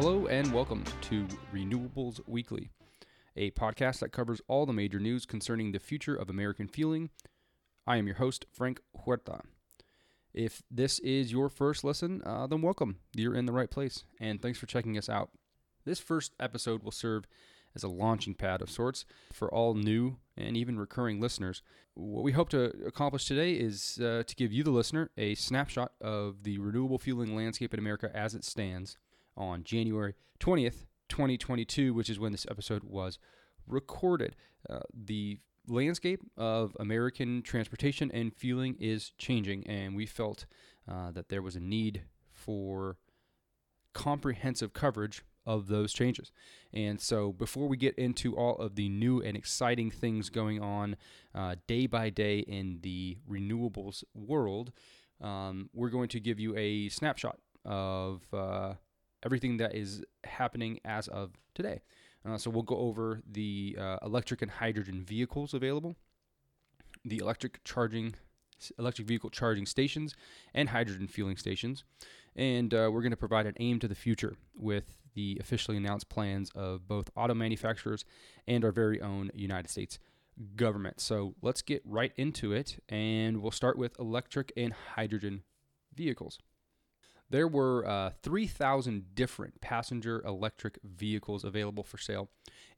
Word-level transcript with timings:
Hello 0.00 0.28
and 0.28 0.52
welcome 0.52 0.84
to 1.00 1.26
Renewables 1.52 2.20
Weekly, 2.28 2.70
a 3.34 3.50
podcast 3.50 3.98
that 3.98 4.12
covers 4.12 4.40
all 4.46 4.64
the 4.64 4.72
major 4.72 5.00
news 5.00 5.26
concerning 5.26 5.72
the 5.72 5.80
future 5.80 6.14
of 6.14 6.30
American 6.30 6.68
fueling. 6.68 7.10
I 7.84 7.96
am 7.96 8.06
your 8.06 8.14
host, 8.14 8.46
Frank 8.52 8.80
Huerta. 8.96 9.40
If 10.32 10.62
this 10.70 11.00
is 11.00 11.32
your 11.32 11.48
first 11.48 11.82
listen, 11.82 12.22
uh, 12.24 12.46
then 12.46 12.62
welcome. 12.62 12.98
You're 13.12 13.34
in 13.34 13.46
the 13.46 13.52
right 13.52 13.68
place, 13.68 14.04
and 14.20 14.40
thanks 14.40 14.56
for 14.56 14.66
checking 14.66 14.96
us 14.96 15.08
out. 15.08 15.30
This 15.84 15.98
first 15.98 16.32
episode 16.38 16.84
will 16.84 16.92
serve 16.92 17.26
as 17.74 17.82
a 17.82 17.88
launching 17.88 18.34
pad 18.34 18.62
of 18.62 18.70
sorts 18.70 19.04
for 19.32 19.52
all 19.52 19.74
new 19.74 20.18
and 20.36 20.56
even 20.56 20.78
recurring 20.78 21.20
listeners. 21.20 21.60
What 21.94 22.22
we 22.22 22.30
hope 22.30 22.50
to 22.50 22.66
accomplish 22.86 23.24
today 23.24 23.54
is 23.54 23.98
uh, 24.00 24.22
to 24.24 24.36
give 24.36 24.52
you, 24.52 24.62
the 24.62 24.70
listener, 24.70 25.10
a 25.18 25.34
snapshot 25.34 25.90
of 26.00 26.44
the 26.44 26.58
renewable 26.58 27.00
fueling 27.00 27.34
landscape 27.34 27.74
in 27.74 27.80
America 27.80 28.12
as 28.14 28.36
it 28.36 28.44
stands 28.44 28.96
on 29.38 29.64
January 29.64 30.14
20th, 30.40 30.86
2022, 31.08 31.94
which 31.94 32.10
is 32.10 32.18
when 32.18 32.32
this 32.32 32.46
episode 32.50 32.82
was 32.84 33.18
recorded. 33.66 34.36
Uh, 34.68 34.80
the 34.92 35.38
landscape 35.66 36.20
of 36.36 36.76
American 36.80 37.42
transportation 37.42 38.10
and 38.12 38.34
fueling 38.34 38.76
is 38.78 39.12
changing, 39.18 39.66
and 39.66 39.94
we 39.94 40.06
felt 40.06 40.46
uh, 40.90 41.10
that 41.12 41.28
there 41.28 41.42
was 41.42 41.56
a 41.56 41.60
need 41.60 42.02
for 42.32 42.96
comprehensive 43.92 44.72
coverage 44.72 45.22
of 45.46 45.68
those 45.68 45.92
changes. 45.92 46.30
And 46.72 47.00
so, 47.00 47.32
before 47.32 47.68
we 47.68 47.76
get 47.76 47.94
into 47.96 48.36
all 48.36 48.56
of 48.56 48.74
the 48.74 48.88
new 48.88 49.20
and 49.22 49.36
exciting 49.36 49.90
things 49.90 50.28
going 50.28 50.60
on 50.60 50.96
uh, 51.34 51.56
day 51.66 51.86
by 51.86 52.10
day 52.10 52.40
in 52.40 52.80
the 52.82 53.16
renewables 53.28 54.04
world, 54.14 54.72
um, 55.22 55.70
we're 55.72 55.88
going 55.88 56.08
to 56.10 56.20
give 56.20 56.38
you 56.38 56.54
a 56.56 56.90
snapshot 56.90 57.38
of 57.64 58.22
uh, 58.32 58.74
everything 59.24 59.56
that 59.58 59.74
is 59.74 60.02
happening 60.24 60.80
as 60.84 61.08
of 61.08 61.32
today. 61.54 61.82
Uh, 62.28 62.36
so 62.36 62.50
we'll 62.50 62.62
go 62.62 62.76
over 62.76 63.22
the 63.30 63.76
uh, 63.80 63.96
electric 64.02 64.42
and 64.42 64.50
hydrogen 64.50 65.04
vehicles 65.04 65.54
available, 65.54 65.96
the 67.04 67.18
electric 67.18 67.62
charging, 67.64 68.14
electric 68.78 69.06
vehicle 69.06 69.30
charging 69.30 69.66
stations, 69.66 70.14
and 70.52 70.70
hydrogen 70.70 71.06
fueling 71.06 71.36
stations, 71.36 71.84
and 72.34 72.74
uh, 72.74 72.90
we're 72.92 73.02
going 73.02 73.10
to 73.10 73.16
provide 73.16 73.46
an 73.46 73.54
aim 73.60 73.78
to 73.78 73.88
the 73.88 73.94
future 73.94 74.36
with 74.54 74.96
the 75.14 75.38
officially 75.40 75.76
announced 75.76 76.08
plans 76.08 76.50
of 76.54 76.86
both 76.86 77.10
auto 77.16 77.34
manufacturers 77.34 78.04
and 78.46 78.64
our 78.64 78.72
very 78.72 79.00
own 79.00 79.30
United 79.34 79.68
States 79.68 79.98
government. 80.54 81.00
So 81.00 81.34
let's 81.42 81.62
get 81.62 81.82
right 81.84 82.12
into 82.16 82.52
it, 82.52 82.82
and 82.88 83.42
we'll 83.42 83.50
start 83.50 83.78
with 83.78 83.98
electric 83.98 84.52
and 84.56 84.72
hydrogen 84.72 85.42
vehicles. 85.94 86.38
There 87.30 87.48
were 87.48 87.86
uh, 87.86 88.10
3,000 88.22 89.14
different 89.14 89.60
passenger 89.60 90.22
electric 90.24 90.78
vehicles 90.82 91.44
available 91.44 91.84
for 91.84 91.98
sale 91.98 92.30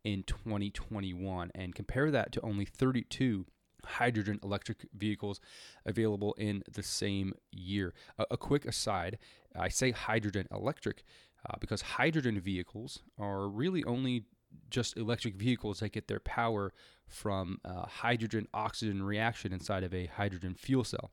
in 0.03 0.23
2021, 0.25 1.51
and 1.55 1.75
compare 1.75 2.11
that 2.11 2.33
to 2.33 2.41
only 2.41 2.65
32 2.65 3.47
hydrogen 3.85 4.39
electric 4.43 4.87
vehicles 4.95 5.41
available 5.87 6.35
in 6.35 6.63
the 6.71 6.83
same 6.83 7.35
year. 7.51 7.95
A, 8.19 8.27
a 8.33 8.37
quick 8.37 8.65
aside 8.67 9.19
I 9.57 9.69
say 9.69 9.91
hydrogen 9.91 10.47
electric 10.53 11.03
uh, 11.49 11.55
because 11.61 11.83
hydrogen 11.83 12.41
vehicles 12.41 13.01
are 13.19 13.49
really 13.49 13.83
only 13.85 14.25
just 14.69 14.97
electric 14.97 15.35
vehicles 15.35 15.81
that 15.81 15.93
get 15.93 16.09
their 16.09 16.21
power 16.21 16.73
from 17.07 17.59
uh, 17.65 17.87
hydrogen 17.87 18.47
oxygen 18.53 19.03
reaction 19.03 19.53
inside 19.53 19.83
of 19.83 19.95
a 19.95 20.07
hydrogen 20.07 20.55
fuel 20.55 20.85
cell, 20.85 21.11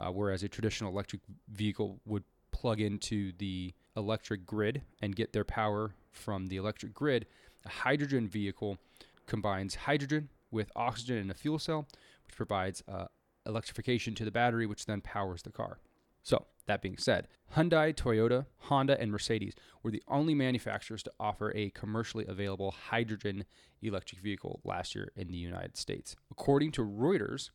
uh, 0.00 0.10
whereas 0.10 0.42
a 0.42 0.48
traditional 0.48 0.90
electric 0.90 1.22
vehicle 1.50 2.00
would 2.04 2.24
plug 2.50 2.80
into 2.80 3.32
the 3.38 3.74
electric 3.96 4.46
grid 4.46 4.82
and 5.02 5.16
get 5.16 5.32
their 5.32 5.44
power 5.44 5.94
from 6.10 6.46
the 6.46 6.56
electric 6.56 6.94
grid. 6.94 7.26
A 7.64 7.68
hydrogen 7.68 8.28
vehicle 8.28 8.78
combines 9.26 9.74
hydrogen 9.74 10.28
with 10.50 10.70
oxygen 10.74 11.18
in 11.18 11.30
a 11.30 11.34
fuel 11.34 11.58
cell, 11.58 11.86
which 12.26 12.36
provides 12.36 12.82
uh, 12.88 13.06
electrification 13.46 14.14
to 14.14 14.24
the 14.24 14.30
battery, 14.30 14.66
which 14.66 14.86
then 14.86 15.00
powers 15.00 15.42
the 15.42 15.50
car. 15.50 15.78
So, 16.22 16.46
that 16.66 16.82
being 16.82 16.98
said, 16.98 17.28
Hyundai, 17.56 17.94
Toyota, 17.94 18.46
Honda, 18.58 19.00
and 19.00 19.10
Mercedes 19.10 19.54
were 19.82 19.90
the 19.90 20.02
only 20.08 20.34
manufacturers 20.34 21.02
to 21.04 21.12
offer 21.18 21.50
a 21.56 21.70
commercially 21.70 22.26
available 22.28 22.70
hydrogen 22.70 23.44
electric 23.80 24.20
vehicle 24.20 24.60
last 24.64 24.94
year 24.94 25.10
in 25.16 25.28
the 25.28 25.38
United 25.38 25.76
States. 25.76 26.14
According 26.30 26.72
to 26.72 26.84
Reuters, 26.84 27.50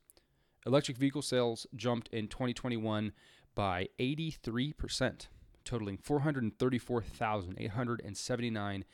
electric 0.65 0.97
vehicle 0.97 1.21
sales 1.21 1.67
jumped 1.75 2.07
in 2.09 2.27
2021 2.27 3.11
by 3.55 3.87
83%, 3.99 5.27
totaling 5.63 5.97
434,879 5.97 8.85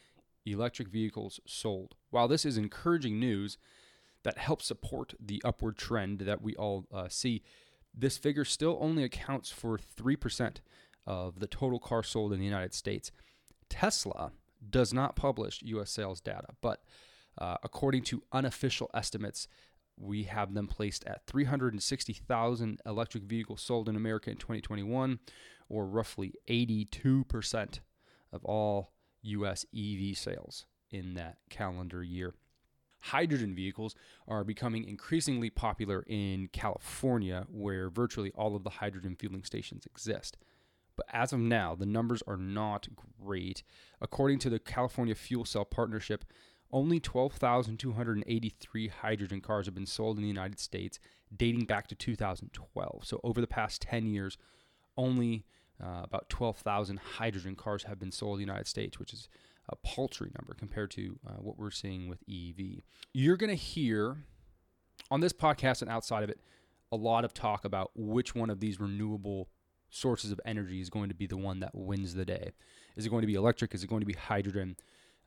electric 0.46 0.88
vehicles 0.88 1.40
sold. 1.46 1.96
While 2.10 2.28
this 2.28 2.46
is 2.46 2.58
encouraging 2.58 3.20
news 3.20 3.58
that 4.24 4.38
helps 4.38 4.66
support 4.66 5.14
the 5.20 5.42
upward 5.46 5.78
trend 5.78 6.20
that 6.20 6.42
we 6.42 6.56
all 6.56 6.86
uh, 6.94 7.08
see, 7.10 7.44
this 7.94 8.18
figure 8.18 8.46
still 8.46 8.78
only 8.82 9.04
accounts 9.04 9.52
for 9.52 9.78
3% 9.78 10.58
of 11.06 11.40
the 11.40 11.48
total 11.48 11.80
cars 11.80 12.08
sold 12.08 12.34
in 12.34 12.40
the 12.40 12.46
United 12.46 12.74
States. 12.74 13.12
Tesla 13.70 14.32
does 14.68 14.94
not 14.94 15.16
publish 15.16 15.62
US 15.64 15.92
sales 15.92 16.22
data, 16.22 16.48
but 16.62 16.84
uh, 17.38 17.58
according 17.64 18.04
to 18.04 18.24
unofficial 18.32 18.90
estimates, 18.94 19.48
we 20.00 20.24
have 20.24 20.54
them 20.54 20.68
placed 20.68 21.06
at 21.06 21.26
360,000 21.28 22.82
electric 22.86 23.24
vehicles 23.24 23.62
sold 23.62 23.90
in 23.90 23.96
America 23.96 24.30
in 24.30 24.38
2021, 24.38 25.20
or 25.68 25.86
roughly 25.86 26.34
82% 26.48 27.80
of 28.32 28.46
all 28.46 28.94
US 29.22 29.66
EV 29.76 30.18
sales 30.18 30.66
in 30.90 31.14
that 31.16 31.38
calendar 31.50 32.02
year. 32.02 32.34
Hydrogen 33.02 33.56
vehicles 33.56 33.96
are 34.28 34.44
becoming 34.44 34.84
increasingly 34.84 35.50
popular 35.50 36.04
in 36.08 36.50
California, 36.52 37.46
where 37.50 37.90
virtually 37.90 38.32
all 38.36 38.56
of 38.56 38.64
the 38.64 38.70
hydrogen 38.70 39.16
fueling 39.18 39.44
stations 39.44 39.86
exist. 39.86 40.38
But 40.98 41.06
as 41.14 41.32
of 41.32 41.40
now, 41.40 41.76
the 41.76 41.86
numbers 41.86 42.22
are 42.28 42.36
not 42.36 42.90
great. 43.22 43.64
According 44.02 44.40
to 44.40 44.50
the 44.50 44.60
California 44.60 45.16
Fuel 45.16 45.46
Cell 45.46 45.64
Partnership, 45.64 46.26
only 46.72 47.00
12,283 47.00 48.88
hydrogen 48.88 49.42
cars 49.42 49.66
have 49.66 49.76
been 49.76 49.86
sold 49.86 50.18
in 50.18 50.24
the 50.24 50.28
United 50.28 50.60
States 50.60 51.00
dating 51.36 51.66
back 51.66 51.88
to 51.88 51.96
2012. 51.96 53.06
So, 53.06 53.20
over 53.24 53.42
the 53.42 53.48
past 53.48 53.82
10 53.82 54.08
years, 54.08 54.38
only 54.98 55.46
uh, 55.82 56.02
about 56.04 56.30
12,000 56.30 57.00
hydrogen 57.18 57.56
cars 57.56 57.84
have 57.84 58.00
been 58.00 58.12
sold 58.12 58.36
in 58.36 58.46
the 58.46 58.52
United 58.52 58.68
States, 58.68 59.00
which 59.00 59.14
is 59.14 59.30
a 59.70 59.76
paltry 59.78 60.32
number 60.40 60.54
compared 60.54 60.92
to 60.92 61.20
uh, 61.28 61.34
what 61.34 61.58
we're 61.58 61.72
seeing 61.72 62.10
with 62.10 62.20
EV. 62.30 62.82
You're 63.14 63.38
going 63.38 63.50
to 63.50 63.56
hear 63.56 64.18
on 65.12 65.22
this 65.22 65.34
podcast 65.34 65.82
and 65.82 65.90
outside 65.90 66.24
of 66.24 66.30
it 66.30 66.40
a 66.92 66.96
lot 66.96 67.24
of 67.24 67.34
talk 67.34 67.66
about 67.66 67.92
which 67.96 68.34
one 68.34 68.50
of 68.50 68.60
these 68.60 68.80
renewable 68.80 69.50
sources 69.90 70.32
of 70.32 70.42
energy 70.46 70.82
is 70.82 70.90
going 70.90 71.10
to 71.10 71.16
be 71.16 71.28
the 71.28 71.38
one 71.38 71.60
that 71.60 71.74
wins 71.74 72.16
the 72.16 72.26
day. 72.26 72.52
Is 72.96 73.06
it 73.06 73.10
going 73.10 73.22
to 73.22 73.28
be 73.28 73.36
electric? 73.36 73.74
Is 73.74 73.84
it 73.84 73.90
going 73.90 74.02
to 74.02 74.06
be 74.06 74.14
hydrogen? 74.14 74.76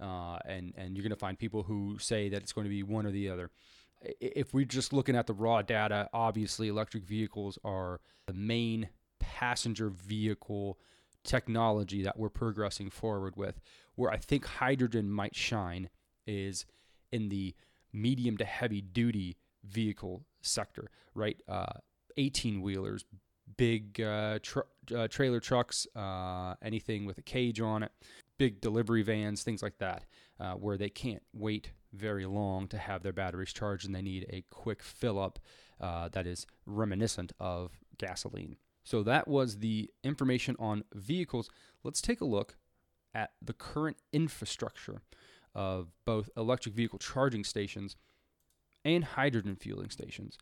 Uh, 0.03 0.39
and 0.45 0.75
and 0.77 0.97
you're 0.97 1.03
going 1.03 1.11
to 1.11 1.17
find 1.17 1.39
people 1.39 1.63
who 1.63 1.97
say 1.99 2.29
that 2.29 2.43
it's 2.43 2.53
going 2.53 2.65
to 2.65 2.71
be 2.71 2.83
one 2.83 3.07
or 3.07 3.11
the 3.11 3.29
other. 3.29 3.51
If 4.21 4.53
we're 4.53 4.65
just 4.65 4.93
looking 4.93 5.15
at 5.15 5.29
the 5.29 5.33
raw 5.33 5.63
data, 5.63 6.09
obviously 6.13 6.67
electric 6.69 7.05
vehicles 7.05 7.57
are 7.65 8.01
the 8.27 8.33
main 8.33 8.89
passenger 9.21 9.91
vehicle 9.91 10.79
technology 11.23 12.03
that 12.03 12.19
we're 12.19 12.29
progressing 12.29 12.91
forward 12.91 13.37
with. 13.37 13.61
Where 13.95 14.11
I 14.11 14.17
think 14.17 14.45
hydrogen 14.45 15.09
might 15.11 15.37
shine 15.37 15.89
is 16.27 16.67
in 17.13 17.29
the 17.29 17.55
medium 17.93 18.37
to 18.39 18.45
heavy 18.45 18.81
duty 18.81 19.37
vehicle 19.65 20.25
sector, 20.41 20.91
right? 21.15 21.37
18 22.17 22.57
uh, 22.57 22.61
wheelers, 22.61 23.05
big 23.57 24.01
uh, 24.01 24.39
tr- 24.43 24.61
uh, 24.97 25.09
trailer 25.09 25.41
trucks, 25.41 25.87
uh, 25.95 26.55
anything 26.63 27.05
with 27.05 27.19
a 27.19 27.23
cage 27.23 27.61
on 27.61 27.83
it, 27.83 27.93
big 28.43 28.61
delivery 28.61 29.03
vans, 29.03 29.45
things 29.45 29.63
like 29.63 29.79
that, 29.79 30.03
uh, 30.41 30.55
where 30.55 30.77
they 30.77 30.89
can't 30.89 31.23
wait 31.33 31.71
very 31.93 32.27
long 32.27 32.67
to 32.67 32.77
have 32.77 33.05
their 33.05 33.13
batteries 33.13 33.53
charged 33.53 33.87
and 33.87 33.95
they 33.95 34.03
need 34.03 34.27
a 34.31 34.43
quick 34.51 34.83
fill 34.83 35.17
up 35.17 35.39
uh, 35.81 36.09
that 36.09 36.27
is 36.27 36.45
reminiscent 36.67 37.31
of 37.39 37.79
gasoline. 37.99 38.57
So 38.83 39.05
that 39.05 39.29
was 39.29 39.59
the 39.59 39.93
information 40.03 40.57
on 40.59 40.83
vehicles. 40.93 41.51
Let's 41.85 42.03
take 42.03 42.21
a 42.21 42.25
look 42.25 42.57
at 43.15 43.31
the 43.41 43.53
current 43.53 43.99
infrastructure 44.13 45.03
of 45.55 45.93
both 46.05 46.29
electric 46.37 46.75
vehicle 46.75 46.99
charging 46.99 47.45
stations 47.45 47.95
and 48.85 49.05
hydrogen 49.05 49.55
fueling 49.55 49.91
stations. 49.91 50.37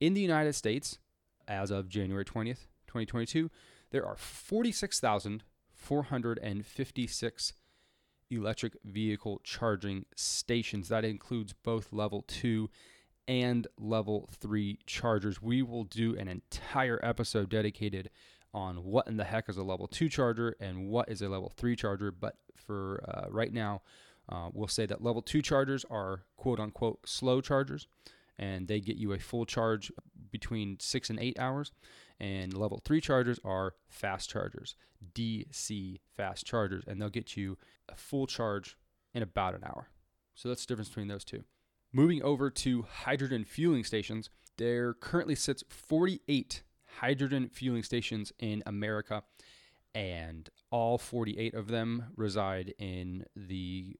In 0.00 0.14
the 0.14 0.20
United 0.20 0.54
States, 0.54 0.98
as 1.46 1.70
of 1.70 1.88
January 1.88 2.24
20th, 2.24 2.66
2022, 2.88 3.48
there 3.92 4.04
are 4.04 4.16
46,456 5.84 7.52
electric 8.30 8.76
vehicle 8.84 9.40
charging 9.44 10.06
stations. 10.16 10.88
That 10.88 11.04
includes 11.04 11.52
both 11.52 11.92
level 11.92 12.24
2 12.26 12.70
and 13.28 13.66
level 13.78 14.28
3 14.32 14.78
chargers. 14.86 15.40
We 15.42 15.62
will 15.62 15.84
do 15.84 16.16
an 16.16 16.28
entire 16.28 16.98
episode 17.02 17.50
dedicated 17.50 18.10
on 18.54 18.84
what 18.84 19.08
in 19.08 19.16
the 19.16 19.24
heck 19.24 19.48
is 19.48 19.56
a 19.56 19.62
level 19.64 19.88
two 19.88 20.08
charger 20.08 20.54
and 20.60 20.88
what 20.88 21.08
is 21.08 21.20
a 21.20 21.28
level 21.28 21.52
three 21.56 21.74
charger. 21.74 22.12
But 22.12 22.36
for 22.54 23.04
uh, 23.08 23.28
right 23.28 23.52
now, 23.52 23.82
uh, 24.28 24.48
we'll 24.52 24.68
say 24.68 24.86
that 24.86 25.02
level 25.02 25.20
two 25.20 25.42
chargers 25.42 25.84
are 25.90 26.22
quote 26.36 26.60
unquote 26.60 27.00
slow 27.04 27.40
chargers, 27.40 27.88
and 28.38 28.68
they 28.68 28.80
get 28.80 28.96
you 28.96 29.12
a 29.12 29.18
full 29.18 29.44
charge 29.44 29.90
between 30.30 30.78
six 30.80 31.10
and 31.10 31.18
eight 31.18 31.38
hours. 31.38 31.72
And 32.20 32.56
level 32.56 32.80
three 32.84 33.00
chargers 33.00 33.40
are 33.44 33.74
fast 33.88 34.30
chargers, 34.30 34.76
DC 35.14 36.00
fast 36.16 36.46
chargers, 36.46 36.84
and 36.86 37.00
they'll 37.00 37.08
get 37.08 37.36
you 37.36 37.58
a 37.88 37.96
full 37.96 38.26
charge 38.26 38.76
in 39.12 39.22
about 39.22 39.54
an 39.54 39.64
hour. 39.64 39.88
So 40.34 40.48
that's 40.48 40.64
the 40.64 40.72
difference 40.72 40.88
between 40.88 41.08
those 41.08 41.24
two. 41.24 41.44
Moving 41.92 42.22
over 42.22 42.50
to 42.50 42.82
hydrogen 42.82 43.44
fueling 43.44 43.84
stations, 43.84 44.30
there 44.58 44.94
currently 44.94 45.34
sits 45.34 45.62
48 45.68 46.62
hydrogen 46.98 47.50
fueling 47.52 47.82
stations 47.82 48.32
in 48.38 48.62
America, 48.66 49.22
and 49.94 50.48
all 50.70 50.98
48 50.98 51.54
of 51.54 51.68
them 51.68 52.06
reside 52.16 52.74
in 52.78 53.24
the 53.36 53.96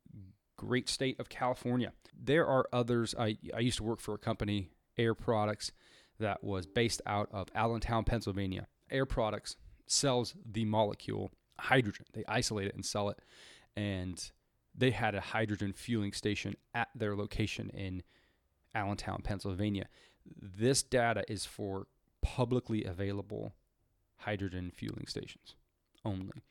great 0.56 0.88
state 0.88 1.18
of 1.20 1.28
California. 1.28 1.92
There 2.16 2.46
are 2.46 2.66
others. 2.72 3.14
I, 3.18 3.36
I 3.54 3.60
used 3.60 3.78
to 3.78 3.84
work 3.84 4.00
for 4.00 4.14
a 4.14 4.18
company, 4.18 4.70
Air 4.96 5.14
Products, 5.14 5.72
that 6.18 6.42
was 6.42 6.66
based 6.66 7.02
out 7.06 7.28
of 7.32 7.48
Allentown, 7.54 8.04
Pennsylvania. 8.04 8.66
Air 8.90 9.06
Products 9.06 9.56
sells 9.86 10.34
the 10.50 10.64
molecule 10.64 11.30
hydrogen. 11.58 12.06
They 12.12 12.24
isolate 12.28 12.68
it 12.68 12.74
and 12.74 12.84
sell 12.84 13.08
it. 13.08 13.18
And 13.76 14.30
they 14.74 14.90
had 14.90 15.14
a 15.14 15.20
hydrogen 15.20 15.72
fueling 15.72 16.12
station 16.12 16.56
at 16.74 16.88
their 16.94 17.16
location 17.16 17.70
in 17.70 18.02
Allentown, 18.74 19.20
Pennsylvania. 19.22 19.86
This 20.40 20.82
data 20.82 21.24
is 21.28 21.44
for 21.44 21.86
publicly 22.22 22.84
available 22.84 23.54
hydrogen 24.16 24.72
fueling 24.74 25.06
stations 25.06 25.54
only. 26.04 26.42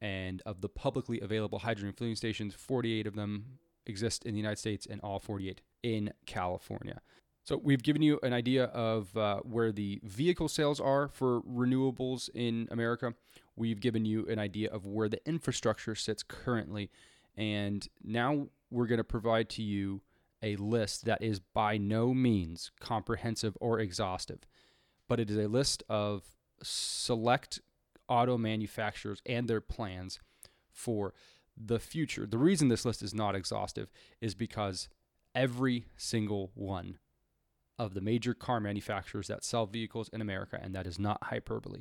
And 0.00 0.42
of 0.46 0.62
the 0.62 0.68
publicly 0.68 1.20
available 1.20 1.60
hydrogen 1.60 1.92
fueling 1.92 2.16
stations, 2.16 2.54
48 2.54 3.06
of 3.06 3.14
them 3.14 3.58
exist 3.86 4.24
in 4.24 4.32
the 4.32 4.38
United 4.38 4.58
States 4.58 4.86
and 4.86 5.00
all 5.02 5.20
48 5.20 5.60
in 5.82 6.12
California. 6.26 7.00
So 7.50 7.56
we've 7.56 7.82
given 7.82 8.00
you 8.00 8.20
an 8.22 8.32
idea 8.32 8.66
of 8.66 9.16
uh, 9.16 9.38
where 9.38 9.72
the 9.72 9.98
vehicle 10.04 10.48
sales 10.48 10.78
are 10.78 11.08
for 11.08 11.42
renewables 11.42 12.30
in 12.32 12.68
America. 12.70 13.12
We've 13.56 13.80
given 13.80 14.04
you 14.04 14.24
an 14.28 14.38
idea 14.38 14.70
of 14.70 14.86
where 14.86 15.08
the 15.08 15.18
infrastructure 15.26 15.96
sits 15.96 16.22
currently. 16.22 16.92
And 17.36 17.88
now 18.04 18.46
we're 18.70 18.86
going 18.86 18.98
to 18.98 19.02
provide 19.02 19.48
to 19.48 19.64
you 19.64 20.00
a 20.40 20.54
list 20.54 21.06
that 21.06 21.24
is 21.24 21.40
by 21.40 21.76
no 21.76 22.14
means 22.14 22.70
comprehensive 22.78 23.58
or 23.60 23.80
exhaustive, 23.80 24.46
but 25.08 25.18
it 25.18 25.28
is 25.28 25.36
a 25.36 25.48
list 25.48 25.82
of 25.88 26.22
select 26.62 27.60
auto 28.08 28.38
manufacturers 28.38 29.22
and 29.26 29.48
their 29.48 29.60
plans 29.60 30.20
for 30.70 31.14
the 31.56 31.80
future. 31.80 32.26
The 32.26 32.38
reason 32.38 32.68
this 32.68 32.84
list 32.84 33.02
is 33.02 33.12
not 33.12 33.34
exhaustive 33.34 33.90
is 34.20 34.36
because 34.36 34.88
every 35.34 35.86
single 35.96 36.52
one 36.54 36.98
of 37.80 37.94
the 37.94 38.00
major 38.02 38.34
car 38.34 38.60
manufacturers 38.60 39.26
that 39.28 39.42
sell 39.42 39.64
vehicles 39.64 40.10
in 40.12 40.20
America, 40.20 40.60
and 40.62 40.74
that 40.74 40.86
is 40.86 40.98
not 40.98 41.24
hyperbole, 41.24 41.80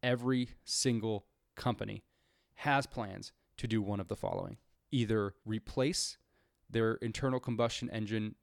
every 0.00 0.50
single 0.64 1.26
company 1.56 2.04
has 2.54 2.86
plans 2.86 3.32
to 3.56 3.66
do 3.66 3.82
one 3.82 3.98
of 3.98 4.06
the 4.06 4.14
following 4.14 4.56
either 4.92 5.34
replace 5.44 6.16
their 6.70 6.94
internal 6.94 7.40
combustion 7.40 7.90
engine 7.90 8.36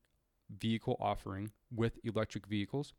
vehicle 0.49 0.97
offering 0.99 1.51
with 1.73 1.99
electric 2.03 2.45
vehicles 2.47 2.91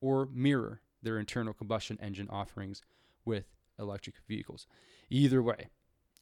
or 0.00 0.26
mirror 0.32 0.80
their 1.00 1.18
internal 1.18 1.52
combustion 1.52 1.96
engine 2.02 2.28
offerings 2.30 2.82
with 3.24 3.44
electric 3.78 4.16
vehicles. 4.26 4.66
Either 5.10 5.40
way, 5.40 5.68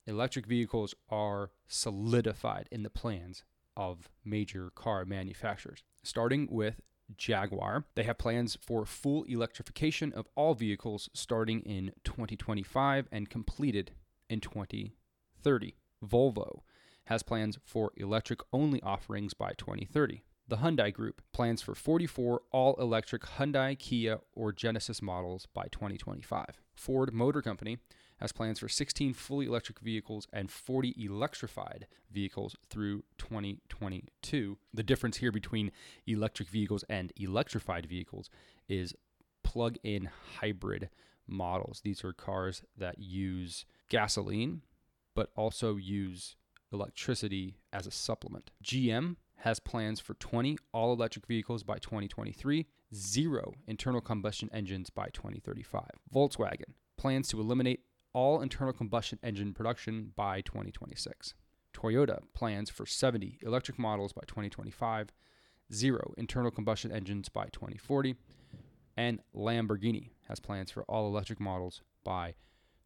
electric 0.06 0.44
vehicles 0.44 0.94
are 1.08 1.50
solidified 1.66 2.69
in 2.70 2.82
the 2.82 2.90
plans 2.90 3.42
of 3.74 4.10
major 4.22 4.70
car 4.74 5.06
manufacturers. 5.06 5.82
Starting 6.02 6.46
with 6.50 6.82
Jaguar, 7.17 7.85
they 7.94 8.03
have 8.03 8.19
plans 8.19 8.56
for 8.61 8.85
full 8.85 9.25
electrification 9.25 10.12
of 10.12 10.26
all 10.35 10.55
vehicles 10.55 11.08
starting 11.14 11.61
in 11.61 11.93
2025 12.05 13.08
and 13.12 13.31
completed 13.31 13.93
in 14.29 14.41
2030. 14.41 15.75
Volvo 16.05 16.61
has 17.05 17.23
plans 17.23 17.58
for 17.64 17.93
electric 17.97 18.41
only 18.53 18.82
offerings 18.82 19.35
by 19.35 19.53
2030. 19.56 20.23
The 20.49 20.58
Hyundai 20.58 20.93
Group 20.93 21.23
plans 21.32 21.62
for 21.62 21.75
44 21.75 22.43
all 22.53 22.75
electric 22.75 23.23
Hyundai, 23.23 23.79
Kia, 23.79 24.20
or 24.32 24.53
Genesis 24.53 25.03
models 25.03 25.47
by 25.53 25.67
2025. 25.73 26.61
Ford 26.75 27.12
Motor 27.12 27.43
Company 27.43 27.79
has 28.20 28.32
plans 28.32 28.58
for 28.58 28.68
16 28.68 29.14
fully 29.14 29.46
electric 29.46 29.80
vehicles 29.80 30.26
and 30.32 30.50
40 30.50 30.94
electrified 30.98 31.86
vehicles 32.10 32.56
through 32.68 33.04
2022. 33.18 34.58
The 34.72 34.82
difference 34.82 35.18
here 35.18 35.32
between 35.32 35.70
electric 36.06 36.48
vehicles 36.48 36.84
and 36.88 37.12
electrified 37.16 37.86
vehicles 37.86 38.30
is 38.68 38.94
plug 39.42 39.76
in 39.82 40.08
hybrid 40.40 40.88
models. 41.26 41.80
These 41.84 42.04
are 42.04 42.12
cars 42.12 42.62
that 42.76 42.98
use 42.98 43.66
gasoline 43.88 44.62
but 45.14 45.30
also 45.34 45.76
use 45.76 46.36
electricity 46.72 47.56
as 47.72 47.86
a 47.86 47.90
supplement. 47.90 48.50
GM 48.62 49.16
has 49.38 49.60
plans 49.60 50.00
for 50.00 50.14
20 50.14 50.58
all 50.72 50.92
electric 50.92 51.26
vehicles 51.26 51.62
by 51.62 51.78
2023, 51.78 52.66
zero 52.94 53.52
internal 53.66 54.00
combustion 54.00 54.50
engines 54.52 54.90
by 54.90 55.08
2035. 55.12 55.84
Volkswagen 56.14 56.74
plans 56.96 57.28
to 57.28 57.40
eliminate 57.40 57.80
all 58.16 58.40
internal 58.40 58.72
combustion 58.72 59.18
engine 59.22 59.52
production 59.52 60.10
by 60.16 60.40
2026. 60.40 61.34
Toyota 61.74 62.20
plans 62.32 62.70
for 62.70 62.86
70 62.86 63.40
electric 63.42 63.78
models 63.78 64.14
by 64.14 64.22
2025, 64.26 65.12
zero 65.70 66.14
internal 66.16 66.50
combustion 66.50 66.90
engines 66.90 67.28
by 67.28 67.44
2040, 67.52 68.14
and 68.96 69.20
Lamborghini 69.36 70.12
has 70.28 70.40
plans 70.40 70.70
for 70.70 70.82
all 70.84 71.06
electric 71.06 71.38
models 71.38 71.82
by 72.04 72.34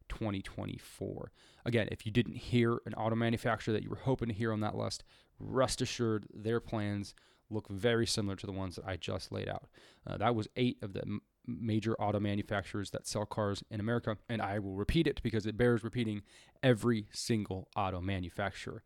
2024. 0.09 1.31
Again, 1.65 1.87
if 1.89 2.05
you 2.05 2.11
didn't 2.11 2.35
hear 2.35 2.79
an 2.85 2.93
auto 2.95 3.15
manufacturer 3.15 3.73
that 3.73 3.83
you 3.83 3.89
were 3.89 3.95
hoping 4.03 4.27
to 4.27 4.33
hear 4.33 4.51
on 4.51 4.59
that 4.59 4.75
list, 4.75 5.05
rest 5.39 5.81
assured 5.81 6.27
their 6.33 6.59
plans 6.59 7.15
look 7.49 7.69
very 7.69 8.05
similar 8.05 8.35
to 8.35 8.45
the 8.45 8.51
ones 8.51 8.75
that 8.75 8.85
I 8.85 8.97
just 8.97 9.31
laid 9.31 9.47
out. 9.47 9.69
Uh, 10.05 10.17
that 10.17 10.35
was 10.35 10.49
eight 10.57 10.77
of 10.81 10.91
the 10.91 11.19
major 11.45 11.95
auto 11.95 12.19
manufacturers 12.19 12.91
that 12.91 13.07
sell 13.07 13.25
cars 13.25 13.63
in 13.69 13.79
America, 13.79 14.17
and 14.29 14.41
I 14.41 14.59
will 14.59 14.75
repeat 14.75 15.07
it 15.07 15.21
because 15.23 15.45
it 15.45 15.57
bears 15.57 15.83
repeating. 15.83 16.21
Every 16.63 17.07
single 17.11 17.67
auto 17.75 18.01
manufacturer 18.01 18.83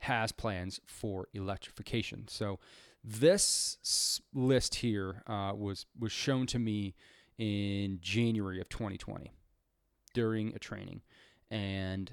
has 0.00 0.32
plans 0.32 0.80
for 0.86 1.28
electrification. 1.34 2.26
So 2.28 2.58
this 3.04 4.20
list 4.34 4.76
here 4.76 5.22
uh, 5.26 5.52
was 5.54 5.86
was 5.98 6.12
shown 6.12 6.46
to 6.48 6.58
me 6.58 6.94
in 7.36 7.98
January 8.00 8.60
of 8.60 8.68
2020 8.68 9.32
during 10.14 10.54
a 10.54 10.58
training, 10.58 11.02
and 11.50 12.12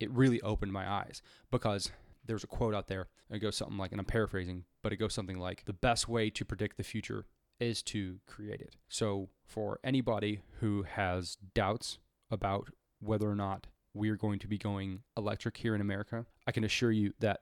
it 0.00 0.10
really 0.10 0.40
opened 0.42 0.72
my 0.72 0.88
eyes 0.88 1.22
because 1.50 1.92
there's 2.24 2.44
a 2.44 2.48
quote 2.48 2.74
out 2.74 2.88
there. 2.88 3.08
It 3.30 3.38
goes 3.38 3.56
something 3.56 3.78
like, 3.78 3.92
and 3.92 4.00
I'm 4.00 4.06
paraphrasing, 4.06 4.64
but 4.82 4.92
it 4.92 4.96
goes 4.96 5.14
something 5.14 5.38
like, 5.38 5.64
the 5.64 5.72
best 5.72 6.08
way 6.08 6.30
to 6.30 6.44
predict 6.44 6.76
the 6.76 6.84
future 6.84 7.26
is 7.62 7.82
to 7.84 8.18
create 8.26 8.60
it. 8.60 8.76
So, 8.88 9.28
for 9.44 9.78
anybody 9.84 10.42
who 10.60 10.82
has 10.82 11.36
doubts 11.54 11.98
about 12.30 12.68
whether 13.00 13.30
or 13.30 13.34
not 13.34 13.66
we're 13.94 14.16
going 14.16 14.38
to 14.38 14.48
be 14.48 14.58
going 14.58 15.00
electric 15.16 15.56
here 15.58 15.74
in 15.74 15.80
America, 15.80 16.26
I 16.46 16.52
can 16.52 16.64
assure 16.64 16.92
you 16.92 17.12
that 17.20 17.40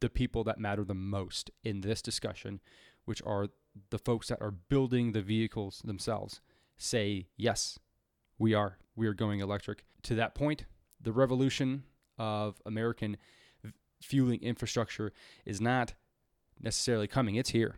the 0.00 0.10
people 0.10 0.44
that 0.44 0.58
matter 0.58 0.84
the 0.84 0.94
most 0.94 1.50
in 1.62 1.80
this 1.80 2.02
discussion, 2.02 2.60
which 3.04 3.22
are 3.24 3.48
the 3.90 3.98
folks 3.98 4.28
that 4.28 4.40
are 4.40 4.50
building 4.50 5.12
the 5.12 5.22
vehicles 5.22 5.82
themselves, 5.84 6.40
say, 6.76 7.26
yes, 7.36 7.78
we 8.38 8.54
are. 8.54 8.78
We 8.96 9.06
are 9.06 9.14
going 9.14 9.40
electric. 9.40 9.84
To 10.04 10.14
that 10.16 10.34
point, 10.34 10.66
the 11.00 11.12
revolution 11.12 11.84
of 12.18 12.60
American 12.66 13.16
fueling 14.00 14.42
infrastructure 14.42 15.12
is 15.44 15.60
not 15.60 15.94
necessarily 16.60 17.06
coming. 17.06 17.36
It's 17.36 17.50
here. 17.50 17.76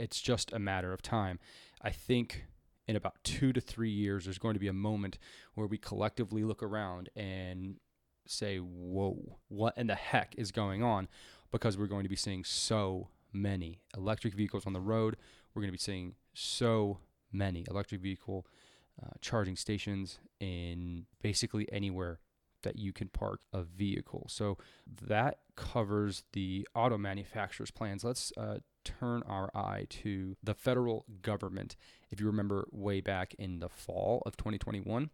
It's 0.00 0.20
just 0.20 0.52
a 0.52 0.58
matter 0.58 0.92
of 0.94 1.02
time. 1.02 1.38
I 1.82 1.90
think 1.90 2.46
in 2.88 2.96
about 2.96 3.22
two 3.22 3.52
to 3.52 3.60
three 3.60 3.90
years, 3.90 4.24
there's 4.24 4.38
going 4.38 4.54
to 4.54 4.60
be 4.60 4.68
a 4.68 4.72
moment 4.72 5.18
where 5.54 5.66
we 5.66 5.76
collectively 5.76 6.42
look 6.42 6.62
around 6.62 7.10
and 7.14 7.76
say, 8.26 8.58
whoa, 8.58 9.38
what 9.48 9.76
in 9.76 9.88
the 9.88 9.94
heck 9.94 10.34
is 10.38 10.52
going 10.52 10.82
on? 10.82 11.06
Because 11.52 11.76
we're 11.76 11.86
going 11.86 12.04
to 12.04 12.08
be 12.08 12.16
seeing 12.16 12.44
so 12.44 13.08
many 13.32 13.80
electric 13.96 14.34
vehicles 14.34 14.66
on 14.66 14.72
the 14.72 14.80
road. 14.80 15.16
We're 15.54 15.60
going 15.62 15.68
to 15.68 15.72
be 15.72 15.78
seeing 15.78 16.14
so 16.32 17.00
many 17.30 17.66
electric 17.68 18.00
vehicle 18.00 18.46
uh, 19.02 19.10
charging 19.20 19.56
stations 19.56 20.18
in 20.40 21.04
basically 21.22 21.70
anywhere 21.70 22.20
that 22.62 22.76
you 22.76 22.92
can 22.92 23.08
park 23.08 23.40
a 23.52 23.62
vehicle. 23.62 24.26
So 24.28 24.58
that 25.06 25.38
covers 25.56 26.24
the 26.32 26.66
auto 26.74 26.98
manufacturer's 26.98 27.70
plans. 27.70 28.04
Let's 28.04 28.32
uh, 28.36 28.58
turn 28.84 29.22
our 29.26 29.50
eye 29.54 29.86
to 29.90 30.36
the 30.42 30.54
federal 30.54 31.04
government. 31.22 31.76
If 32.10 32.20
you 32.20 32.26
remember 32.26 32.66
way 32.70 33.00
back 33.00 33.34
in 33.38 33.60
the 33.60 33.68
fall 33.68 34.22
of 34.26 34.36
2021, 34.36 35.10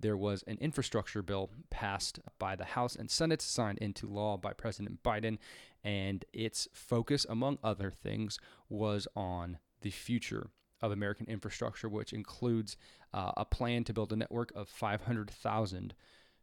there 0.00 0.16
was 0.16 0.42
an 0.46 0.56
infrastructure 0.60 1.22
bill 1.22 1.50
passed 1.68 2.20
by 2.38 2.56
the 2.56 2.64
House 2.64 2.96
and 2.96 3.10
Senate, 3.10 3.42
signed 3.42 3.78
into 3.78 4.06
law 4.06 4.36
by 4.36 4.52
President 4.52 5.02
Biden, 5.02 5.38
and 5.84 6.24
its 6.32 6.68
focus, 6.72 7.26
among 7.28 7.58
other 7.62 7.90
things, 7.90 8.38
was 8.68 9.06
on 9.14 9.58
the 9.82 9.90
future 9.90 10.50
of 10.80 10.92
American 10.92 11.26
infrastructure, 11.26 11.88
which 11.88 12.12
includes 12.12 12.76
uh, 13.12 13.32
a 13.36 13.44
plan 13.44 13.84
to 13.84 13.92
build 13.92 14.12
a 14.12 14.16
network 14.16 14.52
of 14.54 14.68
500,000 14.68 15.94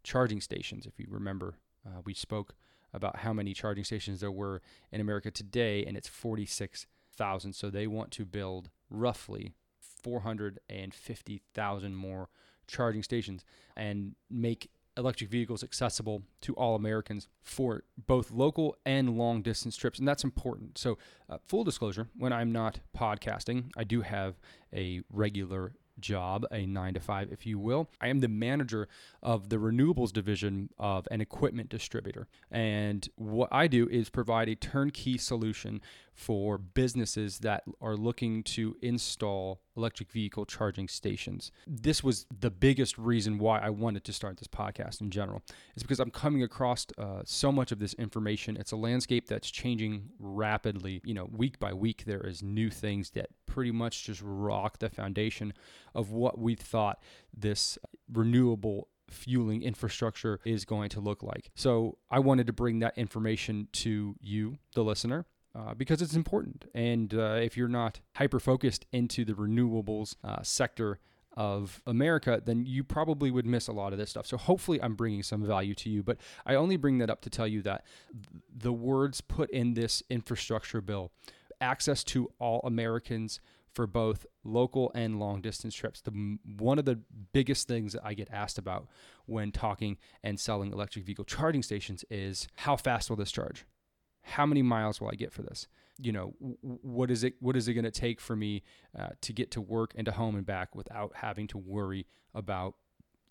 charging 0.07 0.39
stations. 0.39 0.85
If 0.85 0.99
you 0.99 1.07
remember, 1.09 1.55
uh, 1.85 1.99
we 2.05 2.13
spoke 2.13 2.55
about 2.93 3.17
how 3.17 3.33
many 3.33 3.53
charging 3.53 3.83
stations 3.83 4.21
there 4.21 4.31
were 4.31 4.61
in 4.91 5.01
America 5.01 5.29
today, 5.29 5.83
and 5.85 5.97
it's 5.97 6.07
46,000. 6.07 7.51
So 7.53 7.69
they 7.69 7.87
want 7.87 8.11
to 8.11 8.23
build 8.25 8.69
roughly 8.89 9.55
450,000 9.81 11.95
more 11.95 12.29
charging 12.67 13.03
stations 13.03 13.43
and 13.75 14.15
make 14.29 14.71
electric 14.95 15.29
vehicles 15.29 15.61
accessible 15.61 16.23
to 16.41 16.53
all 16.53 16.75
Americans 16.75 17.27
for 17.43 17.83
both 18.07 18.31
local 18.31 18.77
and 18.85 19.17
long 19.17 19.41
distance 19.41 19.75
trips. 19.75 19.99
And 19.99 20.07
that's 20.07 20.23
important. 20.23 20.77
So, 20.77 20.97
uh, 21.29 21.39
full 21.45 21.65
disclosure 21.65 22.07
when 22.17 22.31
I'm 22.31 22.53
not 22.53 22.79
podcasting, 22.97 23.71
I 23.75 23.83
do 23.83 23.99
have 24.01 24.39
a 24.73 25.01
regular 25.11 25.73
job, 25.99 26.45
a 26.51 26.65
nine 26.65 26.93
to 26.93 26.99
five, 26.99 27.31
if 27.31 27.45
you 27.45 27.59
will. 27.59 27.89
I 28.01 28.07
am 28.07 28.19
the 28.19 28.27
manager 28.27 28.87
of 29.21 29.49
the 29.49 29.57
renewables 29.57 30.11
division 30.11 30.69
of 30.77 31.07
an 31.11 31.21
equipment 31.21 31.69
distributor. 31.69 32.27
And 32.51 33.07
what 33.15 33.49
I 33.51 33.67
do 33.67 33.87
is 33.89 34.09
provide 34.09 34.49
a 34.49 34.55
turnkey 34.55 35.17
solution 35.17 35.81
for 36.17 36.57
businesses 36.57 37.39
that 37.39 37.63
are 37.79 37.95
looking 37.95 38.41
to 38.41 38.75
install 38.81 39.61
electric 39.77 40.11
vehicle 40.11 40.45
charging 40.45 40.87
stations. 40.87 41.51
This 41.67 42.03
was 42.03 42.25
the 42.39 42.49
biggest 42.49 42.97
reason 42.97 43.37
why 43.37 43.59
I 43.59 43.69
wanted 43.69 44.03
to 44.05 44.13
start 44.13 44.37
this 44.37 44.47
podcast 44.47 44.99
in 44.99 45.11
general. 45.11 45.43
Is 45.75 45.83
because 45.83 45.99
I'm 45.99 46.09
coming 46.09 46.41
across 46.41 46.87
uh, 46.97 47.21
so 47.23 47.51
much 47.51 47.71
of 47.71 47.77
this 47.77 47.93
information. 47.93 48.57
It's 48.57 48.71
a 48.71 48.75
landscape 48.75 49.27
that's 49.27 49.51
changing 49.51 50.09
rapidly. 50.17 51.01
You 51.05 51.13
know, 51.13 51.29
week 51.31 51.59
by 51.59 51.71
week, 51.71 52.05
there 52.05 52.25
is 52.25 52.41
new 52.41 52.71
things 52.71 53.11
that 53.11 53.27
pretty 53.45 53.71
much 53.71 54.03
just 54.03 54.21
rock 54.25 54.79
the 54.79 54.89
foundation 54.89 55.53
of 55.93 56.11
what 56.11 56.39
we 56.39 56.55
thought 56.55 56.99
this 57.31 57.77
renewable 58.11 58.87
fueling 59.11 59.61
infrastructure 59.61 60.39
is 60.45 60.65
going 60.65 60.89
to 60.89 60.99
look 60.99 61.21
like. 61.21 61.51
So 61.53 61.99
I 62.09 62.19
wanted 62.19 62.47
to 62.47 62.53
bring 62.53 62.79
that 62.79 62.97
information 62.97 63.67
to 63.73 64.15
you, 64.19 64.57
the 64.73 64.83
listener, 64.83 65.27
uh, 65.57 65.73
because 65.73 66.01
it's 66.01 66.15
important. 66.15 66.65
And 66.75 67.13
uh, 67.13 67.39
if 67.41 67.57
you're 67.57 67.67
not 67.67 67.99
hyper 68.15 68.39
focused 68.39 68.85
into 68.91 69.25
the 69.25 69.33
renewables 69.33 70.15
uh, 70.23 70.43
sector 70.43 70.99
of 71.35 71.81
America, 71.85 72.41
then 72.43 72.65
you 72.65 72.83
probably 72.83 73.31
would 73.31 73.45
miss 73.45 73.67
a 73.67 73.71
lot 73.71 73.93
of 73.93 73.99
this 73.99 74.09
stuff. 74.09 74.27
So 74.27 74.37
hopefully, 74.37 74.81
I'm 74.81 74.95
bringing 74.95 75.23
some 75.23 75.43
value 75.43 75.73
to 75.75 75.89
you. 75.89 76.03
But 76.03 76.17
I 76.45 76.55
only 76.55 76.77
bring 76.77 76.97
that 76.99 77.09
up 77.09 77.21
to 77.21 77.29
tell 77.29 77.47
you 77.47 77.61
that 77.63 77.85
the 78.55 78.73
words 78.73 79.21
put 79.21 79.49
in 79.51 79.73
this 79.73 80.03
infrastructure 80.09 80.81
bill 80.81 81.11
access 81.59 82.03
to 82.03 82.31
all 82.39 82.61
Americans 82.63 83.39
for 83.73 83.87
both 83.87 84.25
local 84.43 84.91
and 84.95 85.19
long 85.19 85.41
distance 85.41 85.75
trips. 85.75 86.01
The 86.01 86.37
one 86.57 86.79
of 86.79 86.85
the 86.85 86.99
biggest 87.33 87.67
things 87.67 87.93
that 87.93 88.01
I 88.03 88.13
get 88.13 88.29
asked 88.31 88.57
about 88.57 88.87
when 89.25 89.51
talking 89.51 89.97
and 90.23 90.39
selling 90.39 90.71
electric 90.71 91.05
vehicle 91.05 91.25
charging 91.25 91.63
stations 91.63 92.03
is 92.09 92.47
how 92.57 92.75
fast 92.75 93.09
will 93.09 93.17
this 93.17 93.31
charge? 93.31 93.65
How 94.27 94.45
many 94.45 94.61
miles 94.61 94.99
will 94.99 95.09
I 95.09 95.15
get 95.15 95.31
for 95.31 95.41
this? 95.41 95.67
You 95.99 96.11
know, 96.11 96.33
what 96.61 97.09
is 97.09 97.23
it? 97.23 97.35
What 97.39 97.55
is 97.55 97.67
it 97.67 97.73
going 97.73 97.85
to 97.85 97.91
take 97.91 98.21
for 98.21 98.35
me 98.35 98.61
uh, 98.97 99.09
to 99.21 99.33
get 99.33 99.49
to 99.51 99.61
work 99.61 99.93
and 99.95 100.05
to 100.05 100.11
home 100.11 100.35
and 100.35 100.45
back 100.45 100.75
without 100.75 101.13
having 101.15 101.47
to 101.47 101.57
worry 101.57 102.05
about 102.35 102.75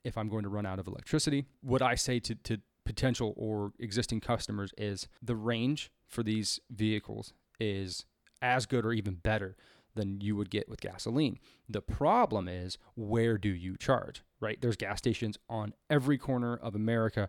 if 0.02 0.18
I'm 0.18 0.28
going 0.28 0.42
to 0.42 0.48
run 0.48 0.66
out 0.66 0.78
of 0.78 0.86
electricity? 0.86 1.46
What 1.60 1.82
I 1.82 1.94
say 1.94 2.18
to, 2.20 2.34
to 2.34 2.60
potential 2.84 3.34
or 3.36 3.72
existing 3.78 4.20
customers 4.20 4.72
is 4.78 5.06
the 5.22 5.36
range 5.36 5.90
for 6.06 6.22
these 6.22 6.58
vehicles 6.70 7.32
is 7.60 8.04
as 8.42 8.66
good 8.66 8.84
or 8.84 8.92
even 8.92 9.14
better 9.14 9.56
than 9.94 10.20
you 10.20 10.36
would 10.36 10.50
get 10.50 10.68
with 10.68 10.80
gasoline. 10.80 11.38
The 11.68 11.80
problem 11.80 12.48
is 12.48 12.78
where 12.94 13.38
do 13.38 13.48
you 13.48 13.76
charge, 13.76 14.22
right? 14.40 14.60
There's 14.60 14.76
gas 14.76 14.98
stations 14.98 15.38
on 15.48 15.72
every 15.88 16.18
corner 16.18 16.56
of 16.56 16.74
America. 16.74 17.28